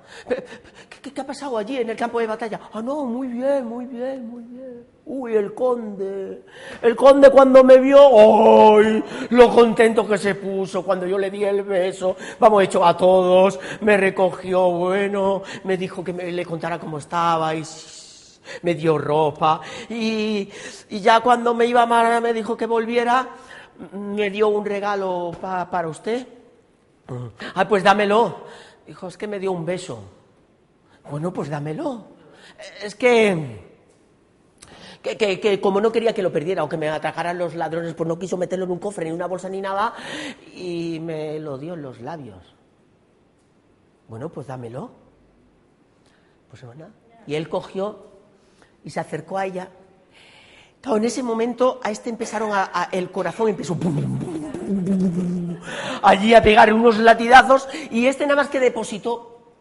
¿Qué, 0.89 1.11
¿Qué, 1.11 1.19
ha 1.19 1.25
pasado 1.25 1.57
allí 1.57 1.79
en 1.79 1.89
el 1.89 1.97
campo 1.97 2.21
de 2.21 2.27
batalla? 2.27 2.61
Ah, 2.71 2.81
no, 2.81 3.03
muy 3.03 3.27
bien, 3.27 3.65
muy 3.65 3.87
bien, 3.87 4.29
muy 4.29 4.43
bien. 4.43 4.85
Uy, 5.05 5.35
el 5.35 5.53
conde. 5.53 6.45
El 6.81 6.95
conde 6.95 7.29
cuando 7.29 7.61
me 7.61 7.77
vio, 7.79 7.99
¡ay! 7.99 9.03
Lo 9.31 9.53
contento 9.53 10.07
que 10.07 10.17
se 10.17 10.35
puso 10.35 10.81
cuando 10.81 11.05
yo 11.05 11.17
le 11.17 11.29
di 11.29 11.43
el 11.43 11.63
beso. 11.63 12.15
Vamos, 12.39 12.63
hecho 12.63 12.85
a 12.85 12.95
todos. 12.95 13.59
Me 13.81 13.97
recogió, 13.97 14.71
bueno, 14.71 15.43
me 15.65 15.75
dijo 15.75 16.05
que 16.05 16.13
me, 16.13 16.31
le 16.31 16.45
contara 16.45 16.79
cómo 16.79 16.99
estaba 16.99 17.53
y 17.53 17.65
me 18.63 18.75
dio 18.75 18.97
ropa 18.97 19.61
y, 19.89 20.49
ya 20.89 21.19
cuando 21.19 21.53
me 21.53 21.65
iba 21.65 21.83
a 21.83 22.21
me 22.21 22.33
dijo 22.33 22.57
que 22.57 22.65
volviera, 22.65 23.29
me 23.93 24.29
dio 24.29 24.47
un 24.49 24.65
regalo 24.65 25.31
para 25.41 25.87
usted. 25.87 26.27
Ah, 27.55 27.67
pues 27.67 27.83
dámelo. 27.83 28.45
Dijo, 28.85 29.07
es 29.07 29.17
que 29.17 29.27
me 29.27 29.39
dio 29.39 29.51
un 29.51 29.65
beso. 29.65 29.99
Bueno, 31.09 31.33
pues 31.33 31.49
dámelo. 31.49 32.05
Es 32.83 32.95
que, 32.95 33.59
que, 35.01 35.39
que, 35.39 35.61
como 35.61 35.81
no 35.81 35.91
quería 35.91 36.13
que 36.13 36.21
lo 36.21 36.31
perdiera 36.31 36.63
o 36.63 36.69
que 36.69 36.77
me 36.77 36.89
atracaran 36.89 37.37
los 37.37 37.55
ladrones, 37.55 37.93
pues 37.95 38.07
no 38.07 38.19
quiso 38.19 38.37
meterlo 38.37 38.65
en 38.65 38.71
un 38.71 38.79
cofre, 38.79 39.05
ni 39.05 39.11
una 39.11 39.27
bolsa, 39.27 39.49
ni 39.49 39.61
nada, 39.61 39.93
y 40.53 40.99
me 40.99 41.39
lo 41.39 41.57
dio 41.57 41.73
en 41.73 41.81
los 41.81 42.01
labios. 42.01 42.55
Bueno, 44.07 44.29
pues 44.29 44.47
dámelo. 44.47 44.91
Pues 46.49 46.63
bueno. 46.63 46.89
Y 47.25 47.35
él 47.35 47.49
cogió 47.49 48.11
y 48.83 48.89
se 48.89 48.99
acercó 48.99 49.37
a 49.37 49.45
ella. 49.45 49.69
En 50.83 51.05
ese 51.05 51.21
momento 51.21 51.79
a 51.83 51.91
este 51.91 52.09
empezaron 52.09 52.51
a, 52.53 52.89
el 52.91 53.11
corazón 53.11 53.49
empezó 53.49 53.77
allí 56.01 56.33
a 56.33 56.41
pegar 56.41 56.73
unos 56.73 56.97
latidazos 56.97 57.67
y 57.91 58.07
este 58.07 58.25
nada 58.25 58.41
más 58.41 58.49
que 58.49 58.59
depositó 58.59 59.53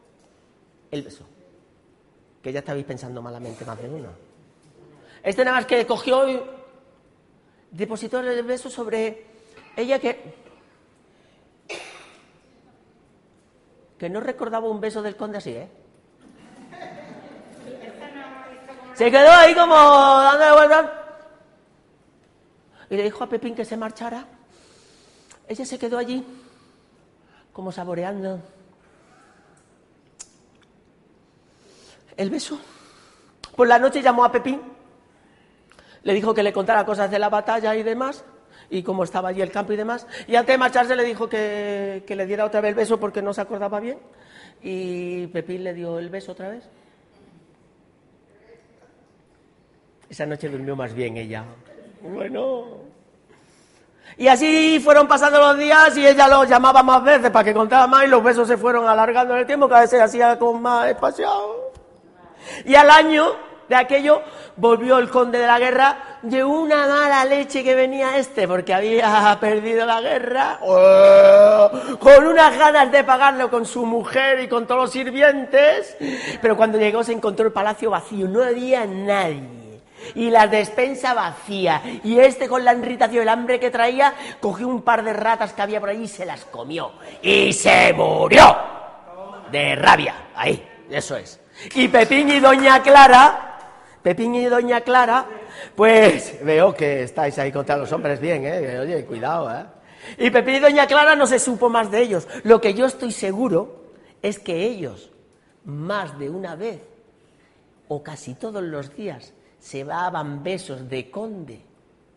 el 0.91 1.03
beso. 1.03 1.25
Que 2.43 2.53
ya 2.53 2.61
estabais 2.61 2.87
pensando 2.87 3.21
malamente 3.21 3.65
más 3.67 3.81
de 3.81 3.89
uno. 3.89 4.09
Este 5.23 5.45
nada 5.45 5.59
más 5.59 5.67
que 5.67 5.87
cogió 5.87 6.27
y 6.29 6.41
depositó 7.71 8.21
el 8.21 8.43
beso 8.43 8.71
sobre 8.71 9.27
ella 9.77 9.99
que 9.99 10.51
que 13.99 14.09
no 14.09 14.21
recordaba 14.21 14.67
un 14.67 14.81
beso 14.81 15.03
del 15.03 15.15
conde 15.15 15.37
así, 15.37 15.51
¿eh? 15.51 15.69
Se 18.95 19.11
quedó 19.11 19.31
ahí 19.31 19.55
como 19.55 19.75
dándole 19.75 20.53
vueltas. 20.53 21.00
Y 22.91 22.97
le 22.97 23.05
dijo 23.05 23.23
a 23.23 23.29
Pepín 23.29 23.55
que 23.55 23.65
se 23.65 23.77
marchara. 23.77 24.27
Ella 25.49 25.65
se 25.65 25.79
quedó 25.79 25.97
allí, 25.97 26.25
como 27.53 27.73
saboreando 27.73 28.41
el 32.17 32.31
beso. 32.31 32.61
Por 33.57 33.69
la 33.69 33.79
noche 33.79 34.03
llamó 34.03 34.25
a 34.25 34.33
Pepín, 34.33 34.61
le 36.03 36.15
dijo 36.15 36.35
que 36.35 36.43
le 36.43 36.53
contara 36.53 36.85
cosas 36.85 37.11
de 37.11 37.19
la 37.19 37.29
batalla 37.29 37.75
y 37.75 37.83
demás, 37.83 38.25
y 38.69 38.83
cómo 38.83 39.05
estaba 39.05 39.31
allí 39.31 39.41
el 39.41 39.51
campo 39.51 39.73
y 39.73 39.77
demás. 39.77 40.07
Y 40.27 40.37
antes 40.37 40.55
de 40.55 40.59
marcharse 40.59 40.95
le 40.95 41.05
dijo 41.05 41.29
que, 41.29 42.05
que 42.07 42.17
le 42.17 42.27
diera 42.27 42.45
otra 42.45 42.61
vez 42.61 42.71
el 42.71 42.75
beso 42.75 43.01
porque 43.01 43.23
no 43.23 43.33
se 43.33 43.41
acordaba 43.41 43.81
bien. 43.81 43.99
Y 44.63 45.27
Pepín 45.29 45.65
le 45.65 45.75
dio 45.75 45.99
el 45.99 46.11
beso 46.11 46.33
otra 46.33 46.51
vez. 46.51 46.69
Esa 50.09 50.27
noche 50.27 50.49
durmió 50.49 50.77
más 50.77 50.93
bien 50.93 51.17
ella. 51.17 51.45
Bueno. 52.03 52.81
Y 54.17 54.29
así 54.29 54.81
fueron 54.81 55.09
pasando 55.09 55.39
los 55.39 55.57
días 55.57 55.97
y 55.97 56.07
ella 56.07 56.29
lo 56.29 56.45
llamaba 56.45 56.83
más 56.83 57.03
veces 57.03 57.31
para 57.31 57.45
que 57.45 57.55
contara 57.55 57.87
más 57.87 58.05
y 58.05 58.09
los 58.09 58.23
besos 58.23 58.47
se 58.47 58.57
fueron 58.57 58.87
alargando 58.87 59.35
en 59.35 59.41
el 59.41 59.47
tiempo, 59.47 59.69
cada 59.69 59.83
vez 59.83 59.91
se 59.91 60.01
hacía 60.01 60.39
con 60.39 60.61
más 60.61 60.89
espaciado. 60.89 61.73
Y 62.65 62.75
al 62.75 62.91
año 62.91 63.35
de 63.69 63.77
aquello 63.77 64.21
volvió 64.57 64.99
el 64.99 65.09
conde 65.09 65.39
de 65.39 65.47
la 65.47 65.59
guerra 65.59 66.19
de 66.23 66.45
una 66.45 66.87
mala 66.87 67.25
leche 67.25 67.65
que 67.65 67.75
venía 67.75 68.19
este 68.19 68.47
porque 68.47 68.75
había 68.75 69.39
perdido 69.41 69.87
la 69.87 70.01
guerra, 70.01 70.59
¡oh! 70.63 71.71
con 71.99 72.27
unas 72.27 72.59
ganas 72.59 72.93
de 72.93 73.05
pagarlo 73.05 73.49
con 73.49 73.65
su 73.65 73.87
mujer 73.87 74.41
y 74.41 74.49
con 74.49 74.67
todos 74.67 74.83
los 74.83 74.91
sirvientes, 74.91 75.97
pero 76.43 76.57
cuando 76.57 76.79
llegó 76.79 77.03
se 77.05 77.13
encontró 77.13 77.47
el 77.47 77.53
palacio 77.53 77.91
vacío, 77.91 78.29
no 78.29 78.43
había 78.43 78.85
nadie 78.85 79.60
y 80.15 80.31
la 80.31 80.47
despensa 80.47 81.15
vacía. 81.15 81.83
Y 82.05 82.19
este 82.19 82.49
con 82.49 82.65
la 82.65 82.75
irritación 82.75 83.23
el 83.23 83.29
hambre 83.29 83.61
que 83.61 83.71
traía, 83.71 84.15
cogió 84.41 84.69
un 84.69 84.83
par 84.83 85.05
de 85.05 85.13
ratas 85.13 85.53
que 85.53 85.63
había 85.63 85.81
por 85.81 85.91
ahí 85.91 86.03
y 86.03 86.09
se 86.09 86.25
las 86.25 86.45
comió. 86.45 86.93
Y 87.23 87.53
se 87.53 87.93
murió 87.93 88.57
de 89.51 89.75
rabia. 89.77 90.15
Ahí, 90.35 90.67
eso 90.91 91.17
es. 91.17 91.41
Y 91.75 91.89
Pepín 91.89 92.31
y 92.31 92.41
Doña 92.41 92.83
Clara, 92.83 93.59
Pepín 94.03 94.35
y 94.35 94.47
Doña 94.47 94.81
Clara, 94.81 95.27
pues 95.75 96.43
veo 96.45 96.75
que 96.75 97.03
estáis 97.03 97.39
ahí 97.39 97.53
contra 97.53 97.77
los 97.77 97.93
hombres 97.93 98.21
bien, 98.21 98.45
¿eh? 98.47 98.79
Oye, 98.79 99.05
cuidado, 99.05 99.51
¿eh? 99.51 99.67
Y 100.19 100.31
Pepín 100.31 100.57
y 100.57 100.61
Doña 100.61 100.87
Clara 100.87 101.15
no 101.15 101.27
se 101.27 101.39
supo 101.39 101.69
más 101.69 101.91
de 101.91 102.01
ellos. 102.01 102.27
Lo 102.45 102.61
que 102.61 102.75
yo 102.75 102.87
estoy 102.87 103.13
seguro 103.13 103.85
es 104.23 104.39
que 104.39 104.65
ellos, 104.65 105.11
más 105.65 106.19
de 106.19 106.31
una 106.31 106.57
vez, 106.57 106.81
o 107.89 108.03
casi 108.03 108.35
todos 108.35 108.63
los 108.63 108.95
días, 108.97 109.35
se 109.61 109.85
daban 109.85 110.43
besos 110.43 110.89
de 110.89 111.11
conde 111.11 111.61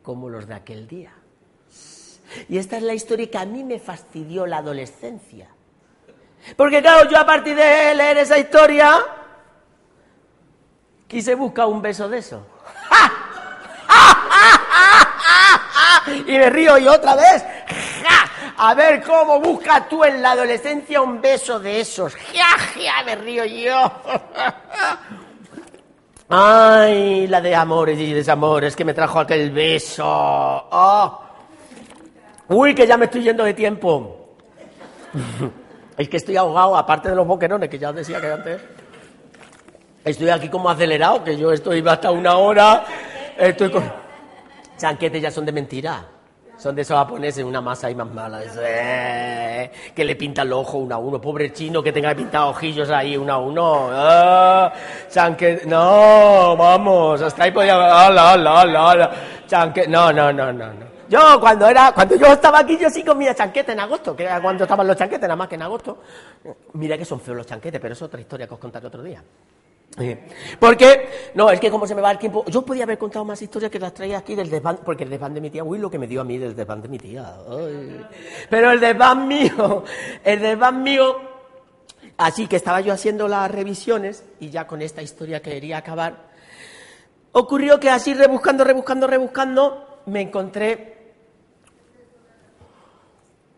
como 0.02 0.30
los 0.30 0.48
de 0.48 0.56
aquel 0.56 0.88
día. 0.88 1.12
Y 2.50 2.58
esta 2.58 2.78
es 2.78 2.84
la 2.84 2.94
historia 2.94 3.30
que 3.30 3.38
a 3.38 3.46
mí 3.46 3.64
me 3.64 3.80
fastidió 3.80 4.48
la 4.48 4.58
adolescencia. 4.58 5.48
Porque 6.58 6.82
claro, 6.82 7.10
yo 7.10 7.18
a 7.18 7.26
partir 7.26 7.56
de 7.56 7.96
leer 7.96 8.18
esa 8.18 8.38
historia 8.38 9.00
quise 11.08 11.36
buscar 11.36 11.68
un 11.68 11.82
beso 11.82 12.10
de 12.10 12.18
eso. 12.18 12.46
y 16.28 16.38
me 16.38 16.50
río 16.50 16.78
y 16.78 16.88
otra 16.88 17.16
vez. 17.16 17.46
A 18.58 18.74
ver 18.76 19.02
cómo 19.04 19.40
buscas 19.40 19.90
tú 19.90 20.04
en 20.04 20.22
la 20.22 20.32
adolescencia 20.32 21.02
un 21.02 21.22
beso 21.22 21.60
de 21.60 21.82
esos. 21.82 22.16
¡Ja, 22.16 23.04
Me 23.06 23.16
río 23.16 23.46
yo. 23.46 23.92
Ay, 26.36 27.28
la 27.28 27.40
de 27.42 27.54
amores 27.54 28.00
y 28.00 28.12
desamores 28.12 28.76
que 28.76 28.84
me 28.84 28.96
trajo 28.96 29.20
aquel 29.20 29.52
beso. 29.52 30.04
Oh. 30.04 31.22
Uy, 32.48 32.74
que 32.74 32.88
ya 32.88 32.98
me 32.98 33.06
estoy 33.06 33.22
yendo 33.22 33.44
de 33.44 33.54
tiempo. 33.54 34.30
es 35.98 36.10
que 36.10 36.18
estoy 36.18 36.36
ahogado, 36.36 36.76
aparte 36.76 37.10
de 37.10 37.16
los 37.16 37.28
boquerones, 37.28 37.70
que 37.70 37.78
ya 37.78 37.92
os 37.92 37.96
decía 37.96 38.20
que 38.20 38.32
antes. 38.32 38.62
Estoy 40.04 40.30
aquí 40.30 40.50
como 40.50 40.72
acelerado, 40.72 41.24
que 41.24 41.38
yo 41.38 41.52
estoy 41.52 41.88
hasta 41.88 42.10
una 42.10 42.36
hora. 42.38 42.84
Estoy 43.38 43.70
con. 43.70 43.84
Chanquetes 44.76 45.22
ya 45.22 45.30
son 45.30 45.46
de 45.46 45.52
mentira. 45.52 46.04
Son 46.58 46.76
de 46.76 46.84
esos 46.84 46.98
japoneses, 46.98 47.44
una 47.44 47.62
masa 47.62 47.88
ahí 47.88 47.96
más 47.96 48.08
mala. 48.12 48.42
Eh, 48.44 49.72
que 49.94 50.06
le 50.06 50.16
pintan 50.16 50.50
los 50.50 50.60
ojos 50.60 50.76
uno 50.84 50.96
a 50.96 50.98
uno. 50.98 51.20
Pobre 51.20 51.52
chino 51.52 51.82
que 51.82 51.92
tenga 51.92 52.14
pintar 52.16 52.44
ojillos 52.44 52.90
ahí 52.90 53.18
uno 53.18 53.34
a 53.34 53.38
uno. 53.40 53.90
Ah, 53.92 54.74
no, 55.66 56.56
vamos, 56.56 57.22
hasta 57.22 57.44
ahí 57.44 57.52
podía... 57.52 58.06
Ala, 58.06 58.34
ala, 58.34 58.62
ala, 58.62 59.12
Chanque... 59.48 59.88
No, 59.88 60.14
no, 60.14 60.32
no, 60.32 60.54
no, 60.54 60.74
no. 60.74 60.94
Yo 61.10 61.40
cuando 61.40 61.68
era, 61.68 61.92
cuando 61.92 62.16
yo 62.16 62.28
estaba 62.28 62.60
aquí, 62.60 62.78
yo 62.78 62.90
sí 62.90 63.04
comía 63.04 63.36
chanquete 63.36 63.74
en 63.74 63.80
agosto, 63.80 64.16
que 64.16 64.24
era 64.24 64.42
cuando 64.42 64.64
estaban 64.64 64.88
los 64.88 64.96
chanquetes, 64.96 65.22
nada 65.22 65.36
más 65.36 65.48
que 65.48 65.56
en 65.56 65.62
agosto. 65.62 66.00
Mira 66.74 66.98
que 66.98 67.06
son 67.06 67.20
feos 67.20 67.38
los 67.38 67.46
chanquetes, 67.46 67.80
pero 67.80 67.94
es 67.94 68.02
otra 68.02 68.20
historia 68.20 68.48
que 68.48 68.54
os 68.54 68.60
contaré 68.60 68.88
otro 68.88 69.04
día. 69.04 69.22
Porque, 70.60 71.32
no, 71.36 71.52
es 71.52 71.60
que 71.60 71.70
como 71.70 71.86
se 71.86 71.94
me 71.94 72.02
va 72.02 72.12
el 72.12 72.18
tiempo, 72.18 72.44
yo 72.48 72.64
podía 72.64 72.84
haber 72.84 72.98
contado 72.98 73.26
más 73.26 73.42
historias 73.42 73.72
que 73.72 73.80
las 73.80 73.94
traía 73.94 74.18
aquí 74.18 74.34
del 74.34 74.50
desván, 74.50 74.80
porque 74.84 75.04
el 75.04 75.10
desván 75.10 75.34
de 75.34 75.42
mi 75.42 75.50
tía, 75.52 75.64
uy, 75.64 75.78
lo 75.78 75.90
que 75.90 76.00
me 76.00 76.08
dio 76.08 76.22
a 76.22 76.24
mí 76.24 76.38
del 76.38 76.56
desván 76.56 76.82
de 76.82 76.88
mi 76.88 76.98
tía. 76.98 77.38
Pero 78.50 78.72
el 78.72 78.80
desván 78.80 79.28
mío, 79.28 79.84
el 80.24 80.40
desván 80.40 80.82
mío, 80.82 81.18
así 82.18 82.48
que 82.48 82.56
estaba 82.56 82.82
yo 82.82 82.92
haciendo 82.92 83.28
las 83.28 83.52
revisiones 83.52 84.26
y 84.40 84.50
ya 84.50 84.66
con 84.66 84.82
esta 84.82 85.02
historia 85.02 85.42
quería 85.42 85.78
acabar. 85.78 86.32
Ocurrió 87.34 87.80
que 87.80 87.90
así 87.90 88.14
rebuscando, 88.14 88.64
rebuscando, 88.64 89.06
rebuscando, 89.06 90.02
me 90.08 90.22
encontré, 90.22 91.14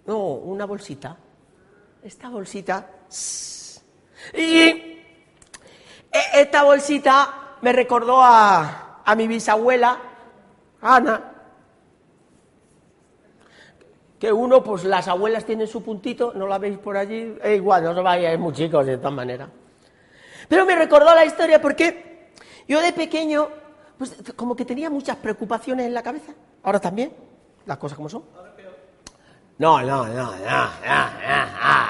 no, 0.05 0.19
una 0.33 0.65
bolsita, 0.65 1.17
esta 2.03 2.29
bolsita, 2.29 2.89
y 4.33 4.94
esta 6.33 6.63
bolsita 6.63 7.57
me 7.61 7.71
recordó 7.73 8.21
a, 8.21 9.13
mi 9.15 9.27
bisabuela, 9.27 9.97
Ana, 10.81 11.31
que 14.19 14.31
uno, 14.31 14.63
pues 14.63 14.83
las 14.83 15.07
abuelas 15.07 15.45
tienen 15.45 15.67
su 15.67 15.83
puntito, 15.83 16.33
no 16.35 16.47
la 16.47 16.57
veis 16.57 16.77
por 16.77 16.97
allí, 16.97 17.35
igual, 17.53 17.83
no 17.83 17.91
os 17.91 18.03
vaya, 18.03 18.31
es 18.31 18.39
muy 18.39 18.53
chicos 18.53 18.85
de 18.85 18.97
todas 18.97 19.13
maneras. 19.13 19.49
Pero 20.47 20.65
me 20.65 20.75
recordó 20.75 21.13
la 21.15 21.25
historia 21.25 21.61
porque 21.61 22.31
yo 22.67 22.81
de 22.81 22.93
pequeño, 22.93 23.49
pues 23.97 24.15
como 24.35 24.55
que 24.55 24.65
tenía 24.65 24.89
muchas 24.89 25.17
preocupaciones 25.17 25.85
en 25.85 25.93
la 25.93 26.03
cabeza, 26.03 26.33
ahora 26.63 26.79
también, 26.79 27.11
las 27.65 27.77
cosas 27.77 27.95
como 27.95 28.09
son. 28.09 28.23
No, 29.57 29.81
no, 29.81 30.05
no, 30.05 30.13
no, 30.13 30.35
no, 30.35 30.35
no, 30.35 30.69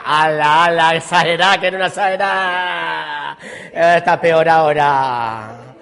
ala, 0.05 0.95
exagerada, 0.95 1.59
que 1.59 1.67
era 1.67 1.77
una 1.77 1.87
exagerada. 1.87 3.24
Está 3.73 4.19
peor 4.19 4.47
ahora. 4.49 5.75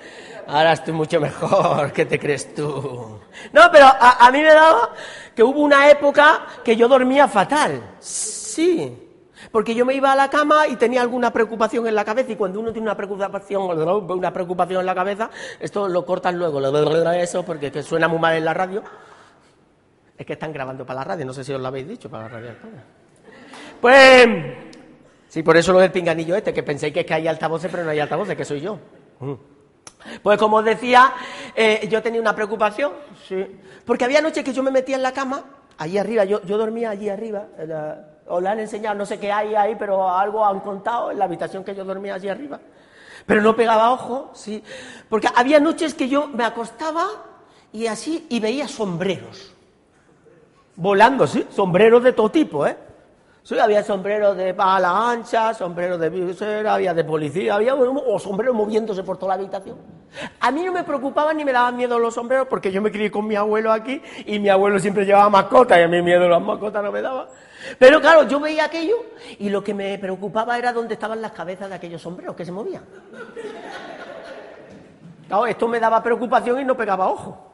Ahora 0.48 0.74
estoy 0.74 0.94
mucho 0.94 1.20
mejor, 1.20 1.92
¿qué 1.94 2.06
te 2.06 2.20
crees 2.20 2.54
tú? 2.54 3.20
No, 3.52 3.62
pero 3.72 3.86
a, 3.88 4.30
mí 4.32 4.39
me 4.39 4.54
daba 4.54 4.89
que 5.34 5.44
hubo 5.44 5.62
una 5.62 5.89
época 5.89 6.46
que 6.63 6.76
yo 6.76 6.88
dormía 6.88 7.28
fatal. 7.28 7.96
Sí. 8.00 9.00
Porque 9.52 9.76
yo 9.76 9.86
me 9.86 9.94
iba 9.94 10.12
a 10.12 10.16
la 10.16 10.30
cama 10.30 10.68
y 10.68 10.76
tenía 10.76 11.02
alguna 11.02 11.32
preocupación 11.32 11.88
en 11.88 11.96
la 11.96 12.06
cabeza 12.06 12.32
y 12.32 12.36
cuando 12.36 12.60
uno 12.60 12.72
tiene 12.72 12.88
una 12.88 12.98
preocupación, 12.98 13.63
una 13.63 14.34
preocupación 14.34 14.80
en 14.80 14.86
la 14.86 14.96
cabeza, 14.96 15.30
esto 15.60 15.88
lo 15.88 16.06
cortan 16.06 16.38
luego, 16.38 16.60
lo 16.60 17.12
eso 17.12 17.44
porque 17.44 17.84
suena 17.84 18.08
muy 18.08 18.20
mal 18.20 18.36
en 18.36 18.46
la 18.46 18.54
radio. 18.54 18.84
Es 20.18 20.26
que 20.26 20.34
están 20.34 20.54
grabando 20.54 20.86
para 20.86 21.00
la 21.00 21.04
radio, 21.06 21.26
no 21.26 21.34
sé 21.34 21.44
si 21.44 21.54
os 21.54 21.62
lo 21.62 21.68
habéis 21.68 21.88
dicho, 21.88 22.10
para 22.10 22.24
la 22.24 22.30
radio. 22.30 22.52
Pues, 23.82 24.28
sí, 25.34 25.41
por 25.41 25.58
eso 25.58 25.74
lo 25.74 25.80
del 25.80 25.91
pinganillo 25.91 26.36
este, 26.36 26.54
que 26.54 26.62
penséis 26.62 26.93
que 26.93 27.00
es 27.00 27.06
que 27.08 27.15
hay 27.15 27.28
altavoces, 27.28 27.72
pero 27.72 27.84
no 27.84 27.89
hay 27.89 28.00
altavoces, 28.00 28.38
que 28.38 28.46
soy 28.46 28.62
yo. 28.62 28.78
Mm. 29.19 29.34
Pues 30.22 30.38
como 30.38 30.58
os 30.58 30.65
decía, 30.65 31.12
eh, 31.56 31.88
yo 31.89 32.04
tenía 32.04 32.22
una 32.22 32.36
preocupación, 32.36 32.91
sí, 33.28 33.60
porque 33.84 34.06
había 34.06 34.22
noches 34.22 34.43
que 34.43 34.54
yo 34.54 34.62
me 34.62 34.69
metía 34.69 34.96
en 34.96 35.02
la 35.02 35.12
cama, 35.12 35.43
allí 35.80 35.98
arriba, 35.98 36.24
yo, 36.26 36.43
yo 36.43 36.58
dormía 36.58 36.91
allí 36.91 37.10
arriba, 37.10 37.48
os 38.28 38.43
la 38.43 38.52
han 38.52 38.60
enseñado, 38.60 38.96
no 38.96 39.08
sé 39.08 39.19
qué 39.19 39.32
hay 39.32 39.56
ahí, 39.56 39.76
pero 39.80 40.08
algo 40.08 40.46
han 40.46 40.60
contado 40.60 41.10
en 41.10 41.17
la 41.17 41.26
habitación 41.26 41.63
que 41.63 41.74
yo 41.74 41.84
dormía 41.84 42.13
allí 42.13 42.30
arriba. 42.30 42.60
Pero 43.26 43.41
no 43.41 43.56
pegaba 43.56 43.91
ojo, 43.91 44.30
sí, 44.36 44.63
porque 45.10 45.30
había 45.34 45.60
noches 45.60 45.96
que 45.96 46.10
yo 46.10 46.28
me 46.28 46.43
acostaba 46.43 47.08
y 47.72 47.88
así, 47.88 48.28
y 48.30 48.39
veía 48.39 48.67
sombreros 48.67 49.54
volando, 50.76 51.28
sí, 51.28 51.46
sombreros 51.52 52.04
de 52.04 52.13
todo 52.13 52.30
tipo, 52.30 52.65
¿eh? 52.65 52.78
Sí, 53.43 53.60
había 53.60 53.84
sombreros 53.84 54.38
de 54.38 54.53
pala 54.53 55.12
ancha, 55.12 55.53
sombreros 55.53 55.99
de 55.99 56.10
visera, 56.10 56.75
había 56.75 56.93
de 56.93 57.03
policía, 57.03 57.56
había 57.56 57.75
o 57.75 58.17
sombreros 58.17 58.56
moviéndose 58.56 59.03
por 59.03 59.17
toda 59.17 59.36
la 59.36 59.43
habitación. 59.43 59.77
A 60.39 60.49
mí 60.49 60.63
no 60.63 60.71
me 60.71 60.84
preocupaban 60.86 61.36
ni 61.36 61.43
me 61.43 61.51
daban 61.51 61.75
miedo 61.75 61.99
los 61.99 62.13
sombreros 62.13 62.47
porque 62.47 62.71
yo 62.71 62.82
me 62.82 62.89
crié 62.89 63.12
con 63.12 63.27
mi 63.27 63.36
abuelo 63.36 63.73
aquí 63.73 64.01
y 64.25 64.39
mi 64.39 64.47
abuelo 64.47 64.79
siempre 64.79 65.06
llevaba 65.06 65.29
mascotas 65.29 65.77
y 65.77 65.82
a 65.82 65.89
mí 65.89 66.01
miedo 66.01 66.29
las 66.29 66.41
mascotas 66.41 66.82
no 66.82 66.91
me 66.93 67.01
daba. 67.01 67.27
Pero 67.77 67.99
claro, 67.99 68.25
yo 68.29 68.39
veía 68.39 68.63
aquello 68.63 68.95
y 69.38 69.49
lo 69.49 69.62
que 69.62 69.73
me 69.73 69.97
preocupaba 69.97 70.58
era 70.58 70.71
dónde 70.71 70.93
estaban 70.93 71.21
las 71.21 71.34
cabezas 71.34 71.67
de 71.67 71.75
aquellos 71.75 72.01
sombreros 72.01 72.38
que 72.38 72.45
se 72.45 72.51
movían. 72.53 72.86
Claro, 75.27 75.47
esto 75.47 75.67
me 75.67 75.82
daba 75.82 76.01
preocupación 76.01 76.62
y 76.62 76.63
no 76.63 76.77
pegaba 76.77 77.10
ojo. 77.10 77.53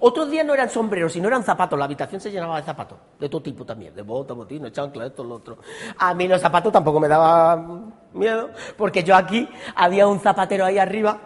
Otros 0.00 0.30
días 0.30 0.46
no 0.46 0.54
eran 0.54 0.70
sombreros, 0.70 1.12
sino 1.12 1.28
eran 1.28 1.42
zapatos. 1.42 1.78
La 1.78 1.84
habitación 1.84 2.20
se 2.20 2.30
llenaba 2.30 2.56
de 2.56 2.62
zapatos, 2.62 2.98
de 3.18 3.28
todo 3.28 3.42
tipo 3.42 3.64
también, 3.64 3.94
de 3.94 4.02
bota, 4.02 4.34
botines, 4.34 4.72
chancla, 4.72 5.06
esto, 5.06 5.24
lo 5.24 5.36
otro. 5.36 5.58
A 5.98 6.14
mí 6.14 6.28
los 6.28 6.40
zapatos 6.40 6.72
tampoco 6.72 7.00
me 7.00 7.08
daban 7.08 7.94
miedo, 8.12 8.50
porque 8.76 9.02
yo 9.02 9.16
aquí 9.16 9.48
había 9.74 10.06
un 10.06 10.20
zapatero 10.20 10.64
ahí 10.64 10.78
arriba, 10.78 11.18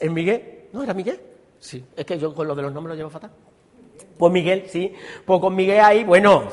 en 0.00 0.12
Miguel. 0.12 0.68
¿No 0.72 0.82
era 0.82 0.94
Miguel? 0.94 1.20
Sí, 1.58 1.84
es 1.96 2.04
que 2.04 2.18
yo 2.18 2.34
con 2.34 2.46
lo 2.48 2.54
de 2.54 2.62
los 2.62 2.72
nombres 2.72 2.94
lo 2.94 2.96
llevo 2.96 3.10
fatal. 3.10 3.30
Pues 4.18 4.32
Miguel, 4.32 4.64
sí. 4.68 4.94
Pues 5.24 5.40
con 5.40 5.54
Miguel 5.54 5.80
ahí, 5.80 6.04
bueno, 6.04 6.44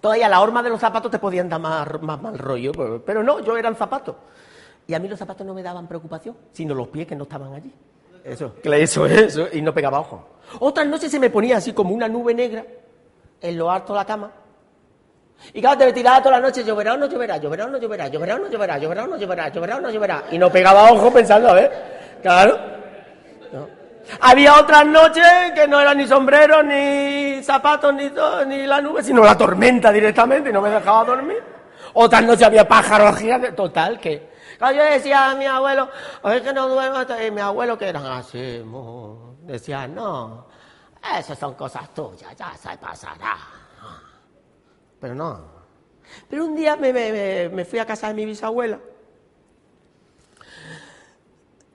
todavía 0.00 0.28
la 0.28 0.40
horma 0.40 0.62
de 0.62 0.70
los 0.70 0.80
zapatos 0.80 1.10
te 1.10 1.18
podían 1.18 1.48
dar 1.48 1.60
más, 1.60 2.02
más 2.02 2.20
mal 2.20 2.38
rollo, 2.38 2.72
pero 3.04 3.22
no, 3.22 3.40
yo 3.40 3.56
eran 3.56 3.76
zapatos. 3.76 4.16
Y 4.86 4.94
a 4.94 4.98
mí 4.98 5.08
los 5.08 5.18
zapatos 5.18 5.46
no 5.46 5.54
me 5.54 5.62
daban 5.62 5.86
preocupación, 5.86 6.36
sino 6.52 6.74
los 6.74 6.88
pies 6.88 7.06
que 7.06 7.14
no 7.14 7.22
estaban 7.22 7.54
allí. 7.54 7.72
Eso, 8.24 8.54
eso, 8.62 9.06
eso, 9.06 9.48
y 9.52 9.60
no 9.62 9.74
pegaba 9.74 10.00
ojo. 10.00 10.28
Otras 10.60 10.86
noches 10.86 11.10
se 11.10 11.18
me 11.18 11.30
ponía 11.30 11.56
así 11.56 11.72
como 11.72 11.94
una 11.94 12.08
nube 12.08 12.34
negra 12.34 12.64
en 13.40 13.58
lo 13.58 13.70
alto 13.70 13.92
de 13.92 13.98
la 13.98 14.04
cama. 14.04 14.30
Y 15.52 15.60
claro, 15.60 15.78
te 15.78 15.92
tiraba 15.92 16.22
toda 16.22 16.38
la 16.38 16.46
noche, 16.46 16.62
lloverá 16.62 16.94
o 16.94 16.96
no 16.96 17.06
lloverá, 17.06 17.36
lloverá 17.36 17.64
o 17.64 17.68
no 17.68 17.78
lloverá, 17.78 18.08
lloverá 18.08 18.36
o 18.36 18.38
no 18.38 18.48
lloverá, 18.48 18.78
lloverá 18.78 19.04
o 19.04 19.06
no 19.08 19.16
lloverá, 19.16 19.48
lloverá 19.48 19.76
o 19.76 19.80
no 19.80 19.90
lloverá. 19.90 20.24
Y 20.30 20.38
no 20.38 20.50
pegaba 20.50 20.92
ojo 20.92 21.12
pensando, 21.12 21.48
a 21.48 21.54
ver, 21.54 21.72
claro. 22.22 22.58
Había 24.20 24.58
otras 24.58 24.86
noches 24.86 25.24
que 25.54 25.66
no 25.66 25.80
eran 25.80 25.98
ni 25.98 26.06
sombreros, 26.06 26.64
ni 26.64 27.42
zapatos, 27.42 27.94
ni, 27.94 28.10
ni 28.46 28.66
la 28.66 28.80
nube, 28.80 29.02
sino 29.02 29.24
la 29.24 29.36
tormenta 29.36 29.90
directamente 29.90 30.50
y 30.50 30.52
no 30.52 30.60
me 30.60 30.70
dejaba 30.70 31.04
dormir. 31.04 31.51
Otras 31.94 32.22
noches 32.24 32.46
había 32.46 32.66
pájaros 32.66 33.16
gigantes, 33.16 33.54
total, 33.54 34.00
que 34.00 34.32
yo 34.70 34.84
decía 34.84 35.30
a 35.30 35.34
mi 35.34 35.46
abuelo, 35.46 35.88
oye 36.22 36.42
que 36.42 36.52
no 36.52 36.68
duermo, 36.68 36.98
y 37.26 37.30
mi 37.30 37.40
abuelo 37.40 37.76
que 37.76 37.88
era 37.88 38.18
así, 38.18 38.62
decía, 39.40 39.88
no, 39.88 40.46
esas 41.18 41.38
son 41.38 41.54
cosas 41.54 41.92
tuyas, 41.92 42.34
ya 42.36 42.54
se 42.54 42.76
pasará. 42.78 43.36
Pero 45.00 45.14
no. 45.14 45.62
Pero 46.28 46.44
un 46.44 46.54
día 46.54 46.76
me, 46.76 47.64
fui 47.64 47.78
a 47.78 47.86
casa 47.86 48.08
de 48.08 48.14
mi 48.14 48.24
bisabuela. 48.24 48.78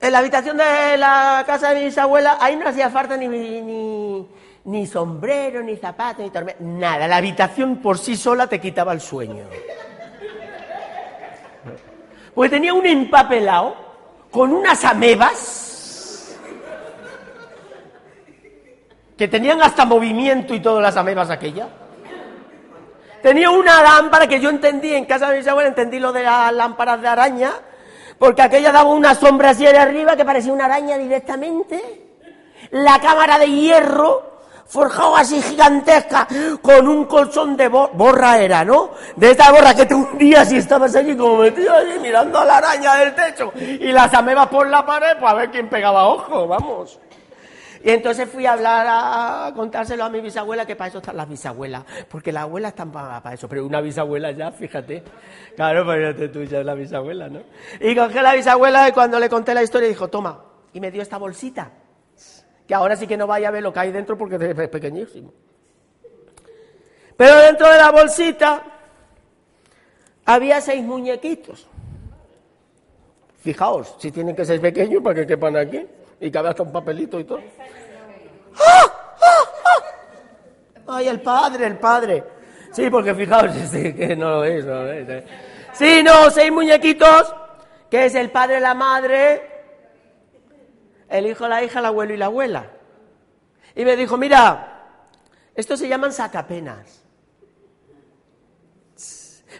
En 0.00 0.12
la 0.12 0.18
habitación 0.18 0.56
de 0.56 0.96
la 0.96 1.44
casa 1.46 1.70
de 1.70 1.80
mi 1.80 1.84
bisabuela, 1.86 2.38
ahí 2.40 2.56
no 2.56 2.68
hacía 2.68 2.88
falta 2.88 3.16
ni, 3.16 3.28
ni, 3.28 4.28
ni 4.64 4.86
sombrero, 4.86 5.60
ni 5.62 5.76
zapatos, 5.76 6.24
ni 6.24 6.30
tormenta, 6.30 6.62
nada. 6.62 7.08
La 7.08 7.16
habitación 7.16 7.78
por 7.78 7.98
sí 7.98 8.16
sola 8.16 8.46
te 8.46 8.60
quitaba 8.60 8.92
el 8.92 9.00
sueño. 9.00 9.44
Porque 12.38 12.50
tenía 12.50 12.72
un 12.72 12.86
empapelado 12.86 13.74
con 14.30 14.52
unas 14.52 14.84
amebas 14.84 16.36
que 19.16 19.26
tenían 19.26 19.60
hasta 19.60 19.84
movimiento 19.84 20.54
y 20.54 20.60
todas 20.60 20.80
las 20.80 20.96
amebas 20.96 21.30
aquellas. 21.30 21.66
Tenía 23.24 23.50
una 23.50 23.82
lámpara 23.82 24.28
que 24.28 24.38
yo 24.38 24.50
entendí 24.50 24.94
en 24.94 25.04
casa 25.04 25.30
de 25.30 25.42
mi 25.42 25.48
abuela, 25.48 25.70
entendí 25.70 25.98
lo 25.98 26.12
de 26.12 26.22
las 26.22 26.52
lámparas 26.52 27.02
de 27.02 27.08
araña, 27.08 27.50
porque 28.20 28.42
aquella 28.42 28.70
daba 28.70 28.90
una 28.92 29.16
sombra 29.16 29.50
así 29.50 29.64
de 29.64 29.76
arriba 29.76 30.14
que 30.14 30.24
parecía 30.24 30.52
una 30.52 30.66
araña 30.66 30.96
directamente. 30.96 31.82
La 32.70 33.00
cámara 33.00 33.40
de 33.40 33.50
hierro 33.50 34.37
forjado 34.68 35.16
así 35.16 35.40
gigantesca, 35.42 36.28
con 36.60 36.86
un 36.86 37.06
colchón 37.06 37.56
de 37.56 37.68
borra 37.68 38.38
era, 38.38 38.64
¿no? 38.64 38.90
De 39.16 39.30
esta 39.30 39.50
borra 39.50 39.74
que 39.74 39.86
te 39.86 39.94
hundías 39.94 40.52
y 40.52 40.58
estabas 40.58 40.94
allí 40.94 41.16
como 41.16 41.38
metido 41.38 41.72
allí 41.72 41.98
mirando 42.00 42.38
a 42.38 42.44
la 42.44 42.58
araña 42.58 42.94
del 42.96 43.14
techo 43.14 43.52
y 43.56 43.90
las 43.90 44.12
amebas 44.14 44.48
por 44.48 44.68
la 44.68 44.84
pared, 44.84 45.16
pues 45.18 45.32
a 45.32 45.34
ver 45.34 45.50
quién 45.50 45.68
pegaba 45.68 46.08
ojo, 46.08 46.46
vamos. 46.46 47.00
Y 47.82 47.90
entonces 47.90 48.28
fui 48.28 48.44
a 48.44 48.54
hablar, 48.54 48.86
a 48.88 49.52
contárselo 49.54 50.04
a 50.04 50.10
mi 50.10 50.20
bisabuela, 50.20 50.66
que 50.66 50.74
para 50.74 50.88
eso 50.88 50.98
están 50.98 51.16
las 51.16 51.28
bisabuelas, 51.28 51.84
porque 52.10 52.32
las 52.32 52.42
abuelas 52.42 52.72
están 52.72 52.90
para, 52.90 53.22
eso, 53.32 53.48
pero 53.48 53.64
una 53.64 53.80
bisabuela 53.80 54.32
ya, 54.32 54.50
fíjate. 54.50 55.02
Claro, 55.54 55.84
pues 55.84 56.32
tú 56.32 56.42
ya 56.42 56.58
es 56.58 56.66
la 56.66 56.74
bisabuela, 56.74 57.28
¿no? 57.28 57.40
Y 57.80 57.94
cogí 57.94 58.18
a 58.18 58.22
la 58.22 58.34
bisabuela 58.34 58.88
y 58.88 58.92
cuando 58.92 59.18
le 59.20 59.28
conté 59.28 59.54
la 59.54 59.62
historia 59.62 59.88
dijo, 59.88 60.08
toma, 60.08 60.42
y 60.72 60.80
me 60.80 60.90
dio 60.90 61.02
esta 61.02 61.18
bolsita 61.18 61.70
que 62.68 62.74
ahora 62.74 62.96
sí 62.96 63.06
que 63.06 63.16
no 63.16 63.26
vaya 63.26 63.48
a 63.48 63.50
ver 63.50 63.62
lo 63.62 63.72
que 63.72 63.80
hay 63.80 63.90
dentro 63.90 64.18
porque 64.18 64.36
es 64.36 64.68
pequeñísimo. 64.68 65.32
Pero 67.16 67.36
dentro 67.38 67.66
de 67.66 67.78
la 67.78 67.90
bolsita 67.90 68.62
había 70.26 70.60
seis 70.60 70.84
muñequitos. 70.84 71.66
Fijaos, 73.40 73.96
si 73.98 74.12
tienen 74.12 74.36
que 74.36 74.44
ser 74.44 74.60
pequeños 74.60 75.02
para 75.02 75.14
que 75.14 75.26
quepan 75.26 75.56
aquí 75.56 75.84
y 76.20 76.30
cabe 76.30 76.50
hasta 76.50 76.62
un 76.62 76.70
papelito 76.70 77.18
y 77.18 77.24
todo. 77.24 77.40
¡Ah! 78.60 78.84
¡Ah! 79.22 79.44
¡Ah! 79.64 80.96
Ay, 80.96 81.08
el 81.08 81.22
padre, 81.22 81.66
el 81.66 81.78
padre. 81.78 82.24
Sí, 82.70 82.90
porque 82.90 83.14
fijaos, 83.14 83.50
que 83.72 84.14
no 84.14 84.30
lo 84.30 84.40
veis, 84.40 84.66
no. 84.66 84.86
¿eh? 84.86 85.24
Sí, 85.72 86.02
no, 86.02 86.30
seis 86.30 86.52
muñequitos, 86.52 87.34
que 87.90 88.04
es 88.04 88.14
el 88.14 88.30
padre, 88.30 88.60
la 88.60 88.74
madre, 88.74 89.57
el 91.08 91.26
hijo, 91.26 91.48
la 91.48 91.62
hija, 91.62 91.78
el 91.80 91.86
abuelo 91.86 92.14
y 92.14 92.16
la 92.16 92.26
abuela. 92.26 92.70
Y 93.74 93.84
me 93.84 93.96
dijo, 93.96 94.16
mira, 94.16 94.78
estos 95.54 95.78
se 95.78 95.88
llaman 95.88 96.12
sacapenas. 96.12 97.04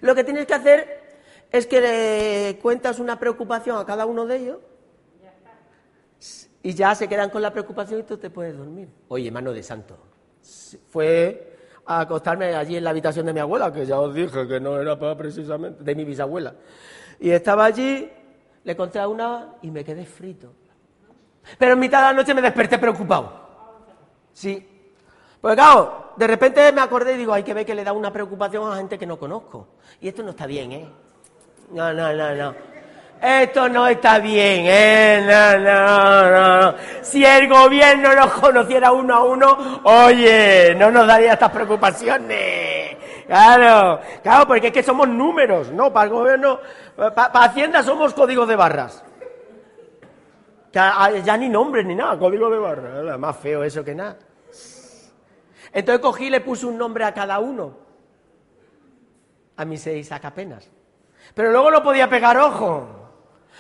Lo 0.01 0.15
que 0.15 0.25
tienes 0.25 0.47
que 0.47 0.55
hacer 0.55 1.03
es 1.51 1.67
que 1.67 1.81
le 1.81 2.59
cuentas 2.61 2.99
una 2.99 3.19
preocupación 3.19 3.79
a 3.79 3.87
cada 3.87 4.07
uno 4.07 4.27
de 4.27 4.37
ellos 4.37 4.59
y 6.63 6.75
ya 6.75 6.95
se 6.95 7.09
quedan 7.09 7.31
con 7.31 7.43
la 7.43 7.53
preocupación 7.53 8.01
y 8.01 8.03
tú 8.03 8.19
te 8.19 8.31
puedes 8.31 8.57
dormir. 8.57 8.89
Oye, 9.09 9.31
mano 9.31 9.53
de 9.53 9.63
santo, 9.63 9.97
fue 10.89 11.57
a 11.87 12.01
acostarme 12.01 12.55
allí 12.55 12.77
en 12.77 12.85
la 12.85 12.91
habitación 12.91 13.25
de 13.25 13.33
mi 13.33 13.41
abuela, 13.41 13.73
que 13.73 13.87
ya 13.87 13.99
os 13.99 14.15
dije 14.15 14.47
que 14.47 14.61
no 14.61 14.79
era 14.79 14.99
para 14.99 15.17
precisamente, 15.17 15.83
de 15.83 15.95
mi 15.95 16.05
bisabuela. 16.05 16.55
Y 17.19 17.31
estaba 17.31 17.65
allí, 17.65 18.11
le 18.63 18.77
conté 18.77 18.99
a 18.99 19.09
una 19.09 19.55
y 19.63 19.71
me 19.71 19.83
quedé 19.85 20.05
frito. 20.05 20.53
Pero 21.57 21.73
en 21.73 21.79
mitad 21.79 21.99
de 22.01 22.05
la 22.07 22.13
noche 22.13 22.35
me 22.35 22.43
desperté 22.43 22.79
preocupado. 22.79 23.33
Sí. 24.33 24.67
Pues 25.41 25.55
claro, 25.55 26.13
de 26.17 26.27
repente 26.27 26.73
me 26.73 26.81
acordé 26.81 27.15
y 27.15 27.19
digo, 27.19 27.33
hay 27.33 27.45
que 27.45 27.55
ver 27.55 27.65
que 27.65 27.75
le 27.75 27.85
da 27.85 27.93
una 27.93 28.13
preocupación 28.13 28.73
a 28.73 28.77
gente 28.77 28.99
que 28.99 29.07
no 29.07 29.19
conozco. 29.19 29.69
Y 30.01 30.09
esto 30.09 30.23
no 30.23 30.31
está 30.31 30.47
bien, 30.47 30.73
¿eh? 30.73 30.89
No, 31.71 31.93
no, 31.93 32.13
no, 32.13 32.35
no. 32.35 32.55
Esto 33.21 33.69
no 33.69 33.87
está 33.89 34.19
bien, 34.19 34.65
¿eh? 34.67 35.25
No, 35.27 35.59
no, 35.59 36.71
no. 36.71 36.75
Si 37.03 37.25
el 37.25 37.49
gobierno 37.49 38.15
nos 38.15 38.33
conociera 38.33 38.93
uno 38.93 39.15
a 39.15 39.25
uno, 39.25 39.81
oye, 39.85 40.75
no 40.77 40.91
nos 40.91 41.07
daría 41.07 41.33
estas 41.33 41.51
preocupaciones. 41.51 42.97
Claro, 43.27 44.01
claro, 44.23 44.47
porque 44.47 44.69
es 44.69 44.73
que 44.73 44.83
somos 44.83 45.09
números, 45.09 45.71
¿no? 45.71 45.93
Para 45.93 46.07
el 46.07 46.13
gobierno, 46.13 46.61
para, 46.97 47.45
Hacienda 47.45 47.83
somos 47.83 48.15
códigos 48.15 48.49
de 48.49 48.57
barras. 48.57 49.05
Ya, 50.73 51.11
ya, 51.25 51.37
ni 51.37 51.49
nombre 51.49 51.83
ni 51.83 51.95
nada, 51.95 52.19
código 52.19 52.51
de 52.51 52.59
barras. 52.59 53.19
Más 53.19 53.37
feo 53.37 53.65
eso 53.65 53.85
que 53.85 53.95
nada. 53.95 54.19
Entonces 55.73 56.01
cogí 56.01 56.27
y 56.27 56.31
le 56.31 56.41
puse 56.41 56.67
un 56.67 56.77
nombre 56.77 57.05
a 57.05 57.13
cada 57.13 57.39
uno. 57.39 57.75
A 59.57 59.65
mis 59.65 59.81
seis 59.81 60.13
acapenas. 60.13 60.71
Pero 61.35 61.51
luego 61.51 61.71
no 61.71 61.83
podía 61.83 62.09
pegar 62.09 62.37
ojo. 62.37 62.99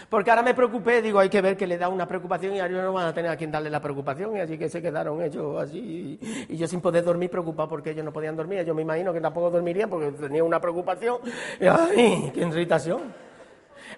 Porque 0.08 0.30
ahora 0.30 0.42
me 0.42 0.54
preocupé, 0.54 1.02
digo, 1.02 1.18
hay 1.18 1.28
que 1.28 1.40
ver 1.40 1.56
que 1.56 1.66
le 1.66 1.76
da 1.76 1.88
una 1.88 2.06
preocupación 2.06 2.54
y 2.54 2.60
ahora 2.60 2.82
no 2.82 2.92
van 2.92 3.06
a 3.06 3.12
tener 3.12 3.30
a 3.30 3.36
quien 3.36 3.50
darle 3.50 3.68
la 3.68 3.80
preocupación, 3.80 4.36
y 4.36 4.40
así 4.40 4.56
que 4.56 4.68
se 4.68 4.80
quedaron 4.80 5.20
ellos 5.20 5.60
así. 5.60 6.18
Y 6.48 6.56
yo 6.56 6.68
sin 6.68 6.80
poder 6.80 7.04
dormir 7.04 7.28
preocupado 7.30 7.68
porque 7.68 7.90
ellos 7.90 8.04
no 8.04 8.12
podían 8.12 8.36
dormir. 8.36 8.64
Yo 8.64 8.74
me 8.74 8.82
imagino 8.82 9.12
que 9.12 9.20
tampoco 9.20 9.50
dormirían 9.50 9.90
porque 9.90 10.12
tenía 10.12 10.44
una 10.44 10.60
preocupación. 10.60 11.18
¡Ay, 11.60 12.30
qué 12.32 12.40
irritación! 12.40 13.27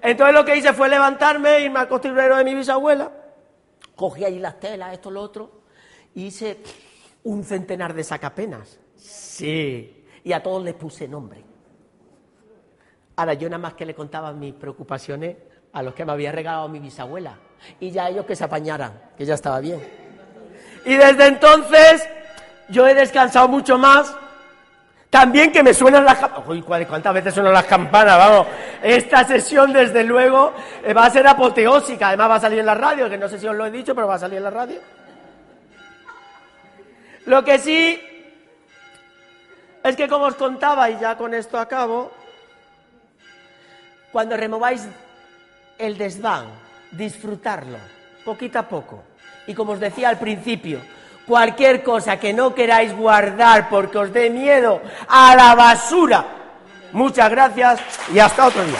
Entonces 0.03 0.34
lo 0.34 0.44
que 0.44 0.57
hice 0.57 0.72
fue 0.72 0.88
levantarme, 0.88 1.61
irme 1.61 1.80
al 1.80 1.88
costurero 1.88 2.36
de 2.36 2.44
mi 2.44 2.55
bisabuela, 2.55 3.11
cogí 3.94 4.24
allí 4.24 4.38
las 4.38 4.59
telas, 4.59 4.92
esto, 4.92 5.11
lo 5.11 5.20
otro, 5.20 5.62
y 6.14 6.26
hice 6.26 6.59
un 7.24 7.44
centenar 7.44 7.94
de 7.94 8.05
sacapenas. 8.05 8.78
Sí. 8.96 10.07
Y 10.24 10.32
a 10.32 10.42
todos 10.42 10.62
les 10.64 10.74
puse 10.74 11.07
nombre. 11.07 11.44
Ahora, 13.16 13.34
yo 13.34 13.48
nada 13.48 13.59
más 13.59 13.74
que 13.74 13.84
le 13.84 13.94
contaba 13.94 14.32
mis 14.32 14.55
preocupaciones 14.55 15.36
a 15.72 15.82
los 15.82 15.94
que 15.94 16.05
me 16.05 16.12
había 16.12 16.32
regalado 16.32 16.68
mi 16.68 16.78
bisabuela. 16.78 17.36
Y 17.78 17.90
ya 17.90 18.09
ellos 18.09 18.24
que 18.24 18.34
se 18.34 18.44
apañaran, 18.44 18.98
que 19.16 19.24
ya 19.24 19.34
estaba 19.34 19.61
bien. 19.61 19.80
Y 20.84 20.96
desde 20.96 21.26
entonces 21.26 22.09
yo 22.68 22.86
he 22.86 22.94
descansado 22.94 23.48
mucho 23.48 23.76
más. 23.78 24.14
También 25.11 25.53
que 25.53 25.62
me 25.62 25.74
suenan 25.74 26.05
las 26.05 26.18
campanas. 26.18 26.86
¿cuántas 26.86 27.14
veces 27.14 27.34
suenan 27.34 27.53
las 27.53 27.66
campanas? 27.66 28.16
Vamos, 28.16 28.46
esta 28.82 29.24
sesión 29.24 29.72
desde 29.72 30.04
luego 30.04 30.52
eh, 30.84 30.92
va 30.92 31.06
a 31.06 31.10
ser 31.10 31.26
apoteósica. 31.26 32.08
Además 32.08 32.30
va 32.30 32.34
a 32.36 32.40
salir 32.40 32.58
en 32.60 32.66
la 32.66 32.74
radio, 32.74 33.08
que 33.08 33.18
no 33.18 33.28
sé 33.28 33.38
si 33.38 33.46
os 33.46 33.56
lo 33.56 33.66
he 33.66 33.70
dicho, 33.70 33.94
pero 33.94 34.06
va 34.08 34.14
a 34.14 34.18
salir 34.18 34.38
en 34.38 34.44
la 34.44 34.50
radio. 34.50 34.80
Lo 37.26 37.44
que 37.44 37.58
sí 37.58 38.00
es 39.82 39.96
que 39.96 40.08
como 40.08 40.26
os 40.26 40.34
contaba, 40.34 40.90
y 40.90 40.98
ya 40.98 41.16
con 41.16 41.34
esto 41.34 41.58
acabo, 41.58 42.10
cuando 44.12 44.36
remováis 44.36 44.86
el 45.78 45.96
desván, 45.96 46.46
disfrutarlo, 46.90 47.78
poquito 48.24 48.58
a 48.58 48.68
poco. 48.68 49.04
Y 49.46 49.54
como 49.54 49.72
os 49.72 49.80
decía 49.80 50.08
al 50.08 50.18
principio, 50.18 50.80
cualquier 51.26 51.82
cosa 51.82 52.18
que 52.18 52.32
no 52.32 52.54
queráis 52.54 52.94
guardar 52.96 53.68
porque 53.68 53.98
os 53.98 54.12
dé 54.12 54.30
miedo 54.30 54.80
a 55.08 55.34
la 55.36 55.54
basura. 55.54 56.39
Muchas 56.93 57.30
gracias 57.30 57.80
y 58.12 58.18
hasta 58.18 58.47
otro 58.47 58.64
día. 58.64 58.78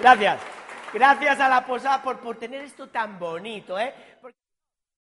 Gracias. 0.00 0.40
Gracias 0.92 1.40
a 1.40 1.48
la 1.48 1.66
posada 1.66 2.02
por, 2.02 2.20
por 2.20 2.36
tener 2.38 2.62
esto 2.62 2.88
tan 2.88 3.18
bonito, 3.18 3.78
¿eh? 3.78 3.94